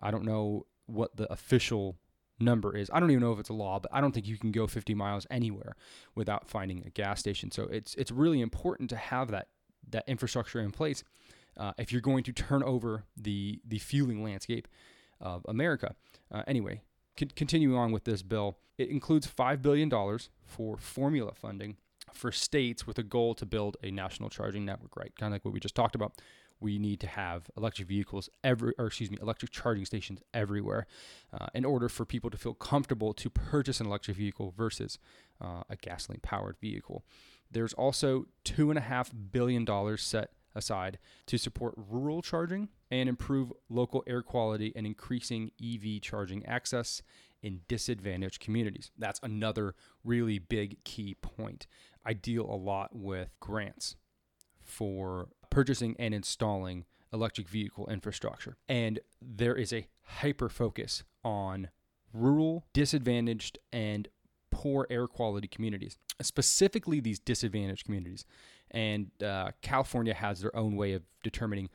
I 0.00 0.10
don't 0.10 0.24
know 0.24 0.66
what 0.86 1.16
the 1.16 1.30
official 1.32 1.96
number 2.38 2.76
is. 2.76 2.90
I 2.92 3.00
don't 3.00 3.10
even 3.10 3.22
know 3.22 3.32
if 3.32 3.38
it's 3.38 3.48
a 3.48 3.54
law, 3.54 3.78
but 3.78 3.90
I 3.94 4.00
don't 4.00 4.12
think 4.12 4.26
you 4.26 4.38
can 4.38 4.52
go 4.52 4.66
50 4.66 4.94
miles 4.94 5.26
anywhere 5.30 5.76
without 6.14 6.48
finding 6.48 6.84
a 6.86 6.90
gas 6.90 7.20
station. 7.20 7.50
So 7.50 7.64
it's 7.64 7.94
it's 7.94 8.10
really 8.10 8.40
important 8.40 8.90
to 8.90 8.96
have 8.96 9.30
that 9.30 9.48
that 9.90 10.04
infrastructure 10.06 10.60
in 10.60 10.70
place 10.70 11.04
uh, 11.56 11.72
if 11.78 11.92
you're 11.92 12.00
going 12.00 12.24
to 12.24 12.32
turn 12.32 12.62
over 12.62 13.04
the 13.16 13.60
the 13.66 13.78
fueling 13.78 14.22
landscape 14.22 14.68
of 15.20 15.44
America. 15.48 15.94
Uh, 16.30 16.42
anyway, 16.46 16.80
continuing 17.16 17.76
on 17.76 17.92
with 17.92 18.04
this 18.04 18.22
bill, 18.22 18.58
it 18.78 18.90
includes 18.90 19.26
five 19.26 19.62
billion 19.62 19.88
dollars 19.88 20.28
for 20.44 20.76
formula 20.76 21.32
funding 21.34 21.76
for 22.12 22.30
states 22.30 22.86
with 22.86 22.98
a 22.98 23.02
goal 23.02 23.34
to 23.34 23.44
build 23.44 23.76
a 23.82 23.90
national 23.90 24.28
charging 24.28 24.64
network. 24.64 24.96
Right, 24.96 25.12
kind 25.18 25.32
of 25.32 25.36
like 25.36 25.44
what 25.44 25.54
we 25.54 25.60
just 25.60 25.74
talked 25.74 25.94
about 25.94 26.12
we 26.60 26.78
need 26.78 27.00
to 27.00 27.06
have 27.06 27.50
electric 27.56 27.88
vehicles 27.88 28.28
every, 28.42 28.72
or 28.78 28.86
excuse 28.86 29.10
me, 29.10 29.18
electric 29.20 29.50
charging 29.50 29.84
stations 29.84 30.20
everywhere, 30.32 30.86
uh, 31.32 31.46
in 31.54 31.64
order 31.64 31.88
for 31.88 32.04
people 32.04 32.30
to 32.30 32.36
feel 32.36 32.54
comfortable 32.54 33.12
to 33.14 33.30
purchase 33.30 33.80
an 33.80 33.86
electric 33.86 34.16
vehicle 34.16 34.54
versus 34.56 34.98
uh, 35.40 35.62
a 35.68 35.76
gasoline-powered 35.76 36.56
vehicle. 36.60 37.04
There's 37.50 37.74
also 37.74 38.26
two 38.44 38.70
and 38.70 38.78
a 38.78 38.82
half 38.82 39.10
billion 39.32 39.64
dollars 39.64 40.02
set 40.02 40.30
aside 40.54 40.98
to 41.26 41.38
support 41.38 41.74
rural 41.76 42.22
charging 42.22 42.70
and 42.90 43.08
improve 43.08 43.52
local 43.68 44.02
air 44.06 44.22
quality 44.22 44.72
and 44.74 44.86
increasing 44.86 45.50
EV 45.62 46.00
charging 46.00 46.44
access 46.46 47.02
in 47.42 47.60
disadvantaged 47.68 48.40
communities. 48.40 48.90
That's 48.98 49.20
another 49.22 49.74
really 50.02 50.38
big 50.38 50.82
key 50.84 51.14
point. 51.20 51.66
I 52.04 52.14
deal 52.14 52.44
a 52.44 52.56
lot 52.56 52.96
with 52.96 53.28
grants 53.38 53.96
for 54.64 55.28
purchasing 55.56 55.96
and 55.98 56.12
installing 56.12 56.84
electric 57.14 57.48
vehicle 57.48 57.88
infrastructure. 57.88 58.58
And 58.68 59.00
there 59.22 59.54
is 59.56 59.72
a 59.72 59.88
hyper 60.02 60.50
focus 60.50 61.02
on 61.24 61.70
rural, 62.12 62.66
disadvantaged, 62.74 63.58
and 63.72 64.06
poor 64.50 64.86
air 64.90 65.06
quality 65.06 65.48
communities, 65.48 65.96
specifically 66.20 67.00
these 67.00 67.18
disadvantaged 67.18 67.86
communities. 67.86 68.26
And 68.70 69.10
uh, 69.22 69.52
California 69.62 70.12
has 70.12 70.42
their 70.42 70.54
own 70.54 70.76
way 70.76 70.92
of 70.92 71.04
determining 71.22 71.70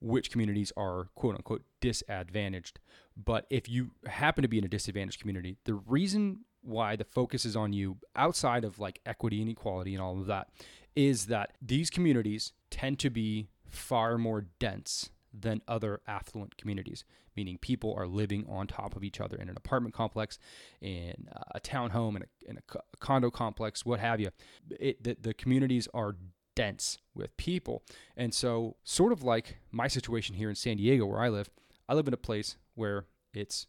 which 0.00 0.32
communities 0.32 0.72
are 0.76 1.10
quote 1.14 1.36
unquote 1.36 1.62
disadvantaged. 1.80 2.80
But 3.16 3.46
if 3.50 3.68
you 3.68 3.92
happen 4.04 4.42
to 4.42 4.48
be 4.48 4.58
in 4.58 4.64
a 4.64 4.68
disadvantaged 4.68 5.20
community, 5.20 5.58
the 5.64 5.74
reason 5.74 6.40
why 6.62 6.96
the 6.96 7.04
focus 7.04 7.44
is 7.44 7.56
on 7.56 7.72
you 7.72 7.96
outside 8.16 8.64
of 8.64 8.78
like 8.78 9.00
equity 9.04 9.40
and 9.40 9.50
equality 9.50 9.94
and 9.94 10.02
all 10.02 10.18
of 10.18 10.26
that 10.26 10.48
is 10.94 11.26
that 11.26 11.52
these 11.60 11.90
communities 11.90 12.52
tend 12.70 12.98
to 12.98 13.10
be 13.10 13.48
far 13.68 14.18
more 14.18 14.46
dense 14.58 15.10
than 15.32 15.62
other 15.66 16.00
affluent 16.06 16.56
communities, 16.56 17.04
meaning 17.36 17.56
people 17.58 17.94
are 17.96 18.06
living 18.06 18.44
on 18.48 18.66
top 18.66 18.94
of 18.94 19.02
each 19.02 19.20
other 19.20 19.36
in 19.36 19.48
an 19.48 19.56
apartment 19.56 19.94
complex, 19.94 20.38
in 20.80 21.28
a 21.54 21.60
townhome, 21.60 22.16
in 22.16 22.22
a, 22.22 22.50
in 22.50 22.58
a 22.58 22.78
condo 22.98 23.30
complex, 23.30 23.86
what 23.86 23.98
have 23.98 24.20
you. 24.20 24.30
It, 24.70 25.02
the, 25.02 25.16
the 25.20 25.34
communities 25.34 25.88
are 25.94 26.16
dense 26.54 26.98
with 27.14 27.34
people. 27.38 27.82
And 28.16 28.34
so, 28.34 28.76
sort 28.84 29.12
of 29.12 29.22
like 29.22 29.56
my 29.70 29.88
situation 29.88 30.36
here 30.36 30.50
in 30.50 30.54
San 30.54 30.76
Diego, 30.76 31.06
where 31.06 31.20
I 31.20 31.30
live, 31.30 31.48
I 31.88 31.94
live 31.94 32.08
in 32.08 32.14
a 32.14 32.18
place 32.18 32.56
where 32.74 33.06
it's 33.32 33.66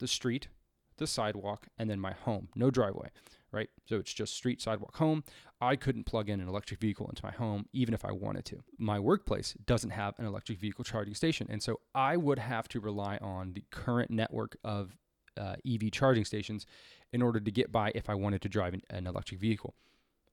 the 0.00 0.08
street, 0.08 0.48
the 0.96 1.06
sidewalk, 1.06 1.66
and 1.78 1.88
then 1.90 2.00
my 2.00 2.12
home, 2.12 2.48
no 2.54 2.70
driveway 2.70 3.10
right? 3.54 3.70
So 3.86 3.96
it's 3.96 4.12
just 4.12 4.34
street, 4.34 4.60
sidewalk, 4.60 4.96
home. 4.96 5.24
I 5.60 5.76
couldn't 5.76 6.04
plug 6.04 6.28
in 6.28 6.40
an 6.40 6.48
electric 6.48 6.80
vehicle 6.80 7.06
into 7.08 7.24
my 7.24 7.30
home 7.30 7.66
even 7.72 7.94
if 7.94 8.04
I 8.04 8.12
wanted 8.12 8.44
to. 8.46 8.62
My 8.78 8.98
workplace 8.98 9.54
doesn't 9.64 9.90
have 9.90 10.18
an 10.18 10.26
electric 10.26 10.58
vehicle 10.58 10.84
charging 10.84 11.14
station. 11.14 11.46
And 11.48 11.62
so 11.62 11.80
I 11.94 12.16
would 12.16 12.40
have 12.40 12.68
to 12.68 12.80
rely 12.80 13.16
on 13.18 13.52
the 13.54 13.64
current 13.70 14.10
network 14.10 14.56
of 14.64 14.96
uh, 15.40 15.54
EV 15.66 15.90
charging 15.92 16.24
stations 16.24 16.66
in 17.12 17.22
order 17.22 17.40
to 17.40 17.50
get 17.50 17.72
by 17.72 17.92
if 17.94 18.10
I 18.10 18.14
wanted 18.14 18.42
to 18.42 18.48
drive 18.48 18.74
an, 18.74 18.82
an 18.90 19.06
electric 19.06 19.40
vehicle. 19.40 19.74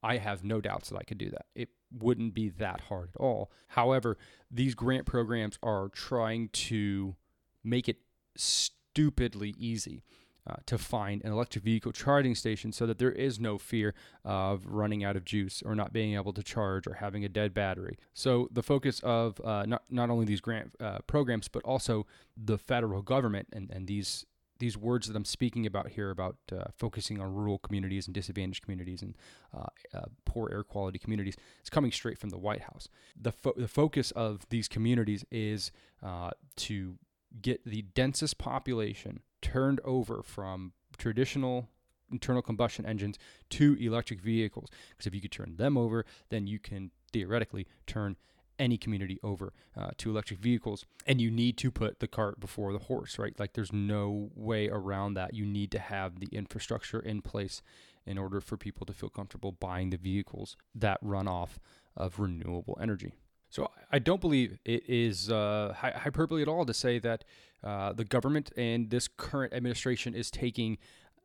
I 0.04 0.18
have 0.18 0.44
no 0.44 0.60
doubts 0.60 0.90
that 0.90 0.98
I 0.98 1.04
could 1.04 1.20
do 1.20 1.30
that. 1.30 1.46
It 1.54 1.70
wouldn't 1.92 2.34
be 2.34 2.50
that 2.50 2.82
hard 2.82 3.12
at 3.14 3.22
all. 3.22 3.52
However, 3.68 4.18
these 4.50 4.74
grant 4.74 5.06
programs 5.06 5.60
are 5.62 5.90
trying 5.90 6.50
to 6.50 7.16
make 7.64 7.88
it 7.88 7.98
stupidly 8.36 9.54
easy 9.60 10.02
uh, 10.48 10.56
to 10.66 10.78
find 10.78 11.24
an 11.24 11.32
electric 11.32 11.64
vehicle 11.64 11.92
charging 11.92 12.36
station 12.36 12.72
so 12.72 12.86
that 12.86 12.98
there 12.98 13.12
is 13.12 13.40
no 13.40 13.58
fear 13.58 13.94
of 14.26 14.66
running 14.66 15.04
out 15.04 15.16
of 15.16 15.24
juice 15.24 15.62
or 15.66 15.76
not 15.76 15.94
being 15.94 16.16
able 16.16 16.34
to 16.34 16.44
charge 16.44 16.88
or 16.88 16.96
having 16.96 17.24
a 17.24 17.30
dead 17.30 17.54
battery. 17.54 17.98
So, 18.14 18.48
the 18.52 18.64
focus 18.64 19.00
of 19.02 19.40
uh, 19.44 19.66
not, 19.66 19.84
not 19.90 20.10
only 20.10 20.26
these 20.26 20.42
grant 20.42 20.76
uh, 20.80 21.00
programs, 21.08 21.48
but 21.48 21.64
also 21.64 22.06
the 22.36 22.58
federal 22.58 23.02
government 23.02 23.48
and, 23.54 23.70
and 23.72 23.88
these 23.88 24.26
these 24.62 24.78
words 24.78 25.08
that 25.08 25.18
I'm 25.18 25.26
speaking 25.26 25.66
about 25.66 25.90
here 25.90 26.12
about 26.12 26.38
uh, 26.56 26.66
focusing 26.78 27.20
on 27.20 27.34
rural 27.34 27.58
communities 27.58 28.06
and 28.06 28.14
disadvantaged 28.14 28.62
communities 28.62 29.02
and 29.02 29.18
uh, 29.58 29.66
uh, 29.92 30.06
poor 30.24 30.50
air 30.52 30.64
quality 30.64 31.00
communities 31.00 31.36
is 31.64 31.70
coming 31.70 31.92
straight 31.92 32.20
from 32.20 32.30
the 32.30 32.38
White 32.38 32.62
House. 32.62 32.88
The, 33.20 33.32
fo- 33.32 33.56
the 33.58 33.68
focus 33.68 34.12
of 34.12 34.46
these 34.50 34.68
communities 34.68 35.26
is 35.32 35.72
uh, 36.04 36.30
to 36.58 36.96
get 37.42 37.64
the 37.66 37.84
densest 37.84 38.38
population 38.38 39.22
turned 39.42 39.80
over 39.84 40.22
from 40.24 40.74
traditional 40.98 41.70
internal 42.12 42.42
combustion 42.42 42.86
engines 42.86 43.18
to 43.50 43.78
electric 43.80 44.20
vehicles. 44.22 44.70
Because 44.90 45.08
if 45.08 45.16
you 45.16 45.22
could 45.22 45.32
turn 45.32 45.56
them 45.56 45.78
over, 45.78 46.06
then 46.30 46.48
you 46.48 46.60
can 46.60 46.92
theoretically 47.14 47.68
turn 47.88 48.18
any 48.60 48.78
community 48.78 49.20
over 49.24 49.54
uh, 49.76 49.92
to 49.98 50.10
electric 50.10 50.40
vehicles. 50.40 50.86
And 51.08 51.20
you 51.20 51.32
need 51.32 51.58
to 51.58 51.72
put 51.72 52.00
the 52.00 52.08
cart 52.08 52.40
before 52.40 52.74
the 52.74 52.80
horse, 52.80 53.18
right? 53.18 53.38
Like 53.40 53.54
there's 53.54 53.74
no 53.74 54.30
way 54.36 54.70
around 54.70 55.16
that. 55.16 55.34
You 55.34 55.46
need 55.46 55.72
to 55.72 55.80
have 55.80 56.20
the 56.20 56.30
infrastructure 56.32 57.00
in 57.00 57.22
place 57.22 57.62
in 58.06 58.18
order 58.18 58.40
for 58.42 58.58
people 58.58 58.86
to 58.86 58.94
feel 58.94 59.10
comfortable 59.10 59.52
buying 59.52 59.90
the 59.90 59.98
vehicles 59.98 60.58
that 60.76 61.00
run 61.02 61.28
off 61.28 61.60
of 61.96 62.20
renewable 62.20 62.78
energy. 62.82 63.14
So 63.52 63.70
I 63.92 64.00
don't 64.00 64.22
believe 64.22 64.58
it 64.64 64.84
is 64.88 65.30
uh, 65.30 65.74
hyperbole 65.78 66.42
at 66.42 66.48
all 66.48 66.66
to 66.66 66.74
say 66.74 67.00
that 67.00 67.26
uh, 67.64 67.92
the 67.92 68.06
government 68.06 68.52
and 68.56 68.90
this 68.90 69.10
current 69.10 69.54
administration 69.54 70.16
is 70.16 70.32
taking 70.32 70.78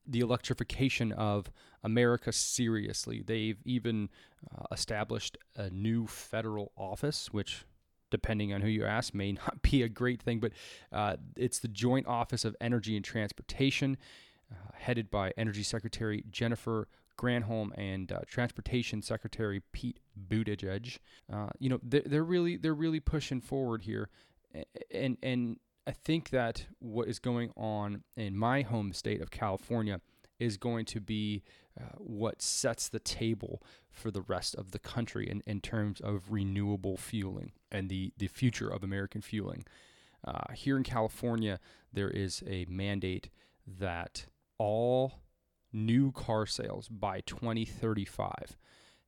the 0.06 0.21
electrification 0.21 1.12
of 1.12 1.50
America 1.85 2.33
seriously. 2.33 3.23
They've 3.25 3.59
even 3.64 4.09
uh, 4.52 4.64
established 4.73 5.38
a 5.54 5.71
new 5.71 6.09
federal 6.09 6.73
office, 6.76 7.33
which, 7.33 7.64
depending 8.11 8.52
on 8.52 8.61
who 8.61 8.68
you 8.68 8.85
ask, 8.85 9.14
may 9.14 9.33
not 9.47 9.62
be 9.62 9.85
a 9.85 9.88
great 9.88 10.21
thing, 10.21 10.40
but 10.40 10.52
uh, 10.92 11.16
it's 11.37 11.61
the 11.61 11.68
Joint 11.68 12.09
Office 12.09 12.45
of 12.45 12.56
Energy 12.61 12.97
and 12.97 13.04
Transportation, 13.04 13.97
uh, 14.50 14.73
headed 14.75 15.12
by 15.12 15.33
Energy 15.37 15.62
Secretary 15.62 16.25
Jennifer 16.28 16.88
Granholm 17.17 17.71
and 17.77 18.13
uh, 18.13 18.21
Transportation 18.27 19.03
Secretary 19.03 19.63
Pete 19.73 20.01
Buttigieg. 20.29 20.99
Uh, 21.33 21.49
you 21.59 21.69
know, 21.69 21.81
they're, 21.83 22.03
they're 22.05 22.25
really 22.25 22.57
they're 22.57 22.75
really 22.75 23.01
pushing 23.01 23.41
forward 23.41 23.83
here, 23.83 24.09
and 24.91 25.17
and 25.23 25.59
I 25.87 25.93
think 25.93 26.31
that 26.31 26.67
what 26.79 27.09
is 27.09 27.19
going 27.19 27.51
on 27.57 28.03
in 28.17 28.37
my 28.37 28.63
home 28.63 28.93
state 28.93 29.21
of 29.21 29.31
California 29.31 30.01
is 30.39 30.57
going 30.57 30.85
to 30.85 31.01
be 31.01 31.43
uh, 31.81 31.85
what 31.97 32.43
sets 32.43 32.89
the 32.89 32.99
table 32.99 33.63
for 33.91 34.11
the 34.11 34.21
rest 34.23 34.55
of 34.55 34.73
the 34.73 34.79
country 34.79 35.29
in, 35.31 35.43
in 35.47 35.61
terms 35.61 36.01
of 36.01 36.31
renewable 36.31 36.97
fueling 36.97 37.53
and 37.71 37.89
the, 37.89 38.13
the 38.19 38.27
future 38.27 38.69
of 38.69 38.83
American 38.83 39.23
fueling. 39.23 39.65
Uh, 40.27 40.53
here 40.55 40.77
in 40.77 40.83
California, 40.83 41.59
there 41.93 42.11
is 42.11 42.43
a 42.47 42.67
mandate 42.69 43.31
that 43.67 44.27
all 44.59 45.21
new 45.73 46.13
car 46.13 46.47
sales 46.47 46.89
by 46.89 47.21
2035 47.21 48.57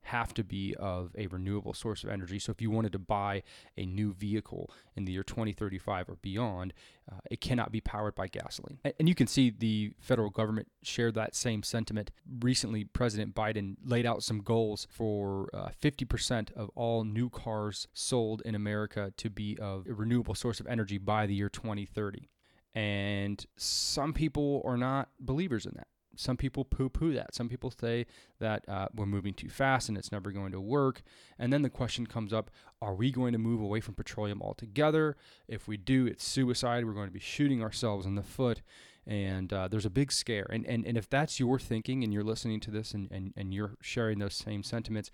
have 0.08 0.32
to 0.32 0.42
be 0.42 0.74
of 0.78 1.10
a 1.18 1.26
renewable 1.26 1.74
source 1.74 2.02
of 2.02 2.10
energy. 2.10 2.38
So 2.38 2.50
if 2.50 2.62
you 2.62 2.70
wanted 2.70 2.92
to 2.92 2.98
buy 2.98 3.42
a 3.76 3.84
new 3.84 4.12
vehicle 4.14 4.70
in 4.96 5.04
the 5.04 5.12
year 5.12 5.22
2035 5.22 6.08
or 6.08 6.16
beyond, 6.22 6.72
uh, 7.10 7.18
it 7.30 7.40
cannot 7.40 7.70
be 7.70 7.80
powered 7.80 8.14
by 8.14 8.26
gasoline. 8.26 8.78
And 8.98 9.08
you 9.08 9.14
can 9.14 9.26
see 9.26 9.50
the 9.50 9.92
federal 10.00 10.30
government 10.30 10.68
shared 10.82 11.14
that 11.16 11.34
same 11.34 11.62
sentiment. 11.62 12.10
Recently, 12.40 12.84
President 12.84 13.34
Biden 13.34 13.76
laid 13.84 14.06
out 14.06 14.22
some 14.22 14.40
goals 14.40 14.86
for 14.90 15.50
uh, 15.52 15.68
50% 15.80 16.52
of 16.52 16.70
all 16.74 17.04
new 17.04 17.28
cars 17.28 17.86
sold 17.92 18.40
in 18.44 18.54
America 18.54 19.12
to 19.18 19.28
be 19.28 19.58
of 19.60 19.86
a 19.86 19.92
renewable 19.92 20.34
source 20.34 20.58
of 20.58 20.66
energy 20.66 20.96
by 20.96 21.26
the 21.26 21.34
year 21.34 21.50
2030. 21.50 22.30
And 22.74 23.44
some 23.56 24.12
people 24.12 24.62
are 24.64 24.76
not 24.76 25.08
believers 25.20 25.66
in 25.66 25.72
that 25.76 25.88
some 26.18 26.36
people 26.36 26.64
poo 26.64 26.88
poo 26.88 27.12
that. 27.14 27.32
Some 27.32 27.48
people 27.48 27.70
say 27.70 28.06
that 28.40 28.68
uh, 28.68 28.88
we're 28.92 29.06
moving 29.06 29.34
too 29.34 29.48
fast 29.48 29.88
and 29.88 29.96
it's 29.96 30.10
never 30.10 30.32
going 30.32 30.50
to 30.50 30.60
work. 30.60 31.02
And 31.38 31.52
then 31.52 31.62
the 31.62 31.70
question 31.70 32.06
comes 32.06 32.32
up 32.32 32.50
are 32.82 32.94
we 32.94 33.12
going 33.12 33.32
to 33.32 33.38
move 33.38 33.60
away 33.60 33.80
from 33.80 33.94
petroleum 33.94 34.42
altogether? 34.42 35.16
If 35.46 35.68
we 35.68 35.76
do, 35.76 36.06
it's 36.06 36.24
suicide. 36.24 36.84
We're 36.84 36.92
going 36.92 37.06
to 37.06 37.12
be 37.12 37.20
shooting 37.20 37.62
ourselves 37.62 38.04
in 38.04 38.16
the 38.16 38.22
foot. 38.24 38.62
And 39.06 39.52
uh, 39.52 39.68
there's 39.68 39.86
a 39.86 39.90
big 39.90 40.10
scare. 40.10 40.46
And, 40.50 40.66
and, 40.66 40.84
and 40.84 40.98
if 40.98 41.08
that's 41.08 41.38
your 41.38 41.58
thinking 41.58 42.02
and 42.02 42.12
you're 42.12 42.24
listening 42.24 42.58
to 42.60 42.70
this 42.72 42.92
and, 42.92 43.08
and, 43.12 43.32
and 43.36 43.54
you're 43.54 43.76
sharing 43.80 44.18
those 44.18 44.34
same 44.34 44.64
sentiments, 44.64 45.12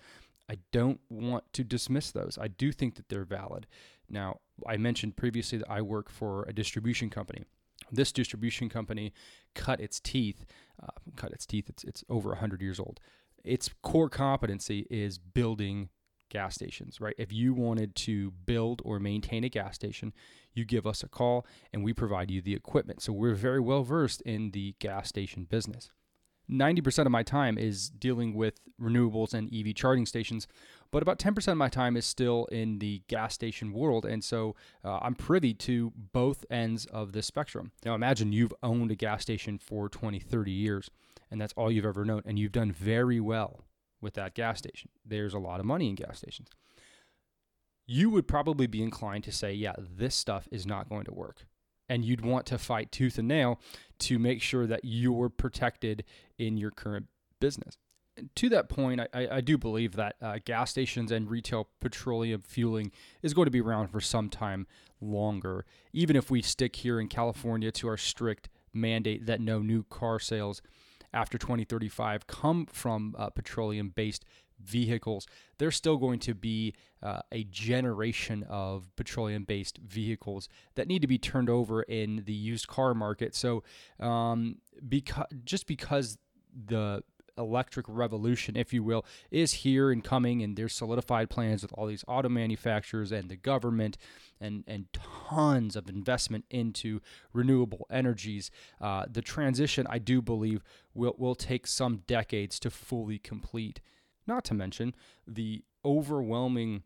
I 0.48 0.56
don't 0.72 1.00
want 1.10 1.44
to 1.52 1.64
dismiss 1.64 2.10
those. 2.10 2.38
I 2.40 2.48
do 2.48 2.72
think 2.72 2.96
that 2.96 3.10
they're 3.10 3.24
valid. 3.24 3.66
Now, 4.08 4.40
I 4.66 4.78
mentioned 4.78 5.16
previously 5.16 5.58
that 5.58 5.70
I 5.70 5.82
work 5.82 6.10
for 6.10 6.44
a 6.44 6.52
distribution 6.52 7.10
company. 7.10 7.44
This 7.90 8.12
distribution 8.12 8.68
company 8.68 9.12
cut 9.54 9.80
its 9.80 10.00
teeth, 10.00 10.44
uh, 10.82 10.88
cut 11.16 11.32
its 11.32 11.46
teeth. 11.46 11.68
It's 11.68 11.84
it's 11.84 12.04
over 12.08 12.30
100 12.30 12.60
years 12.60 12.80
old. 12.80 13.00
Its 13.44 13.70
core 13.82 14.08
competency 14.08 14.86
is 14.90 15.18
building 15.18 15.90
gas 16.30 16.54
stations, 16.54 17.00
right? 17.00 17.14
If 17.18 17.32
you 17.32 17.54
wanted 17.54 17.94
to 17.96 18.32
build 18.32 18.82
or 18.84 18.98
maintain 18.98 19.44
a 19.44 19.48
gas 19.48 19.74
station, 19.76 20.12
you 20.52 20.64
give 20.64 20.86
us 20.86 21.02
a 21.02 21.08
call 21.08 21.46
and 21.72 21.84
we 21.84 21.92
provide 21.92 22.30
you 22.30 22.40
the 22.40 22.54
equipment. 22.54 23.02
So 23.02 23.12
we're 23.12 23.34
very 23.34 23.60
well 23.60 23.84
versed 23.84 24.20
in 24.22 24.50
the 24.50 24.74
gas 24.80 25.08
station 25.08 25.44
business. 25.44 25.90
90% 26.50 27.06
of 27.06 27.12
my 27.12 27.22
time 27.22 27.56
is 27.58 27.88
dealing 27.88 28.34
with 28.34 28.60
renewables 28.80 29.34
and 29.34 29.52
EV 29.54 29.74
charging 29.74 30.06
stations, 30.06 30.46
but 30.90 31.02
about 31.02 31.18
10% 31.18 31.48
of 31.48 31.56
my 31.56 31.68
time 31.68 31.96
is 31.96 32.04
still 32.04 32.44
in 32.46 32.78
the 32.78 33.02
gas 33.08 33.34
station 33.34 33.72
world. 33.72 34.04
And 34.04 34.22
so 34.22 34.54
uh, 34.84 34.98
I'm 35.00 35.14
privy 35.14 35.54
to 35.54 35.92
both 35.96 36.44
ends 36.50 36.86
of 36.86 37.12
the 37.12 37.22
spectrum. 37.22 37.72
Now, 37.84 37.94
imagine 37.94 38.32
you've 38.32 38.54
owned 38.62 38.90
a 38.90 38.94
gas 38.94 39.22
station 39.22 39.58
for 39.58 39.88
20, 39.88 40.18
30 40.18 40.50
years, 40.50 40.90
and 41.30 41.40
that's 41.40 41.54
all 41.54 41.70
you've 41.70 41.86
ever 41.86 42.04
known, 42.04 42.22
and 42.26 42.38
you've 42.38 42.52
done 42.52 42.72
very 42.72 43.20
well 43.20 43.64
with 44.00 44.14
that 44.14 44.34
gas 44.34 44.58
station. 44.58 44.90
There's 45.04 45.34
a 45.34 45.38
lot 45.38 45.60
of 45.60 45.66
money 45.66 45.88
in 45.88 45.94
gas 45.94 46.18
stations. 46.18 46.48
You 47.86 48.10
would 48.10 48.28
probably 48.28 48.66
be 48.66 48.82
inclined 48.82 49.24
to 49.24 49.32
say, 49.32 49.52
yeah, 49.52 49.74
this 49.78 50.14
stuff 50.14 50.48
is 50.50 50.66
not 50.66 50.88
going 50.88 51.04
to 51.04 51.12
work 51.12 51.46
and 51.88 52.04
you'd 52.04 52.24
want 52.24 52.46
to 52.46 52.58
fight 52.58 52.90
tooth 52.90 53.18
and 53.18 53.28
nail 53.28 53.60
to 53.98 54.18
make 54.18 54.40
sure 54.40 54.66
that 54.66 54.80
you're 54.84 55.28
protected 55.28 56.04
in 56.38 56.56
your 56.56 56.70
current 56.70 57.06
business. 57.40 57.76
And 58.16 58.30
to 58.36 58.48
that 58.50 58.68
point, 58.68 59.00
I, 59.00 59.28
I 59.30 59.40
do 59.40 59.58
believe 59.58 59.96
that 59.96 60.16
uh, 60.22 60.38
gas 60.44 60.70
stations 60.70 61.10
and 61.10 61.28
retail 61.28 61.68
petroleum 61.80 62.42
fueling 62.42 62.92
is 63.22 63.34
going 63.34 63.46
to 63.46 63.50
be 63.50 63.60
around 63.60 63.88
for 63.88 64.00
some 64.00 64.28
time 64.28 64.66
longer, 65.00 65.64
even 65.92 66.14
if 66.14 66.30
we 66.30 66.40
stick 66.40 66.76
here 66.76 67.00
in 67.00 67.08
California 67.08 67.72
to 67.72 67.88
our 67.88 67.96
strict 67.96 68.48
mandate 68.72 69.26
that 69.26 69.40
no 69.40 69.60
new 69.60 69.82
car 69.84 70.18
sales 70.18 70.62
after 71.12 71.38
2035 71.38 72.26
come 72.26 72.66
from 72.66 73.14
uh, 73.18 73.30
petroleum 73.30 73.90
based 73.90 74.24
vehicles, 74.60 75.26
there's 75.58 75.76
still 75.76 75.96
going 75.96 76.18
to 76.18 76.34
be 76.34 76.74
uh, 77.02 77.20
a 77.32 77.44
generation 77.44 78.44
of 78.48 78.90
petroleum 78.96 79.44
based 79.44 79.78
vehicles 79.78 80.48
that 80.74 80.88
need 80.88 81.02
to 81.02 81.06
be 81.06 81.18
turned 81.18 81.48
over 81.48 81.82
in 81.82 82.22
the 82.26 82.32
used 82.32 82.66
car 82.66 82.94
market. 82.94 83.34
So, 83.34 83.62
um, 84.00 84.56
because 84.88 85.26
just 85.44 85.66
because 85.66 86.18
the 86.54 87.02
electric 87.36 87.86
revolution, 87.88 88.56
if 88.56 88.72
you 88.72 88.82
will, 88.82 89.04
is 89.30 89.52
here 89.54 89.90
and 89.90 90.04
coming, 90.04 90.42
and 90.42 90.56
there's 90.56 90.74
solidified 90.74 91.30
plans 91.30 91.62
with 91.62 91.72
all 91.72 91.86
these 91.86 92.04
auto 92.06 92.28
manufacturers 92.28 93.12
and 93.12 93.28
the 93.28 93.36
government, 93.36 93.96
and 94.40 94.64
and 94.66 94.86
tons 94.92 95.76
of 95.76 95.88
investment 95.88 96.44
into 96.50 97.00
renewable 97.32 97.86
energies. 97.90 98.50
Uh, 98.80 99.06
the 99.10 99.22
transition, 99.22 99.86
I 99.90 99.98
do 99.98 100.22
believe, 100.22 100.62
will 100.94 101.14
will 101.18 101.34
take 101.34 101.66
some 101.66 102.02
decades 102.06 102.58
to 102.60 102.70
fully 102.70 103.18
complete. 103.18 103.80
Not 104.26 104.44
to 104.44 104.54
mention 104.54 104.94
the 105.26 105.64
overwhelming 105.84 106.82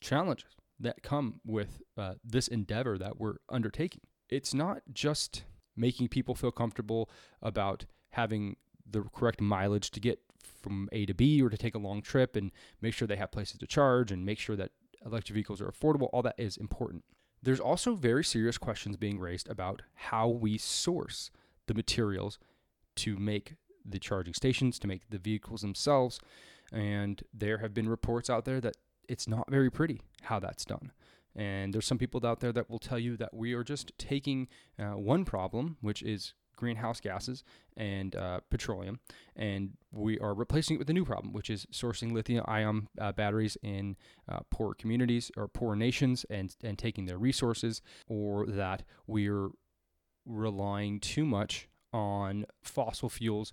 challenges 0.00 0.56
that 0.78 1.02
come 1.02 1.40
with 1.46 1.80
uh, 1.96 2.14
this 2.24 2.48
endeavor 2.48 2.98
that 2.98 3.18
we're 3.18 3.36
undertaking. 3.48 4.02
It's 4.28 4.52
not 4.52 4.82
just 4.92 5.44
making 5.76 6.08
people 6.08 6.34
feel 6.34 6.50
comfortable 6.50 7.08
about 7.40 7.86
having 8.10 8.56
the 8.92 9.02
correct 9.14 9.40
mileage 9.40 9.90
to 9.92 10.00
get 10.00 10.20
from 10.62 10.88
A 10.92 11.06
to 11.06 11.14
B 11.14 11.42
or 11.42 11.50
to 11.50 11.58
take 11.58 11.74
a 11.74 11.78
long 11.78 12.02
trip 12.02 12.36
and 12.36 12.52
make 12.80 12.94
sure 12.94 13.08
they 13.08 13.16
have 13.16 13.32
places 13.32 13.58
to 13.58 13.66
charge 13.66 14.12
and 14.12 14.24
make 14.24 14.38
sure 14.38 14.56
that 14.56 14.70
electric 15.04 15.34
vehicles 15.34 15.60
are 15.60 15.70
affordable. 15.70 16.08
All 16.12 16.22
that 16.22 16.36
is 16.38 16.56
important. 16.56 17.04
There's 17.42 17.60
also 17.60 17.96
very 17.96 18.22
serious 18.22 18.56
questions 18.56 18.96
being 18.96 19.18
raised 19.18 19.48
about 19.48 19.82
how 19.94 20.28
we 20.28 20.58
source 20.58 21.30
the 21.66 21.74
materials 21.74 22.38
to 22.96 23.16
make 23.16 23.56
the 23.84 23.98
charging 23.98 24.34
stations, 24.34 24.78
to 24.78 24.86
make 24.86 25.10
the 25.10 25.18
vehicles 25.18 25.62
themselves. 25.62 26.20
And 26.72 27.22
there 27.34 27.58
have 27.58 27.74
been 27.74 27.88
reports 27.88 28.30
out 28.30 28.44
there 28.44 28.60
that 28.60 28.76
it's 29.08 29.26
not 29.26 29.50
very 29.50 29.70
pretty 29.70 30.02
how 30.22 30.38
that's 30.38 30.64
done. 30.64 30.92
And 31.34 31.72
there's 31.72 31.86
some 31.86 31.98
people 31.98 32.24
out 32.24 32.40
there 32.40 32.52
that 32.52 32.70
will 32.70 32.78
tell 32.78 32.98
you 32.98 33.16
that 33.16 33.34
we 33.34 33.54
are 33.54 33.64
just 33.64 33.92
taking 33.98 34.48
uh, 34.78 34.92
one 34.92 35.24
problem, 35.24 35.78
which 35.80 36.02
is 36.02 36.34
greenhouse 36.56 37.00
gases 37.00 37.44
and 37.76 38.14
uh, 38.16 38.40
petroleum, 38.50 39.00
and 39.36 39.70
we 39.90 40.18
are 40.18 40.34
replacing 40.34 40.76
it 40.76 40.78
with 40.78 40.90
a 40.90 40.92
new 40.92 41.04
problem, 41.04 41.32
which 41.32 41.50
is 41.50 41.66
sourcing 41.72 42.12
lithium 42.12 42.44
ion 42.48 42.88
uh, 43.00 43.12
batteries 43.12 43.56
in 43.62 43.96
uh, 44.28 44.40
poor 44.50 44.74
communities 44.74 45.30
or 45.36 45.48
poor 45.48 45.74
nations 45.74 46.24
and, 46.30 46.56
and 46.62 46.78
taking 46.78 47.06
their 47.06 47.18
resources, 47.18 47.82
or 48.08 48.46
that 48.46 48.82
we're 49.06 49.50
relying 50.26 51.00
too 51.00 51.24
much 51.24 51.68
on 51.92 52.46
fossil 52.62 53.08
fuels 53.08 53.52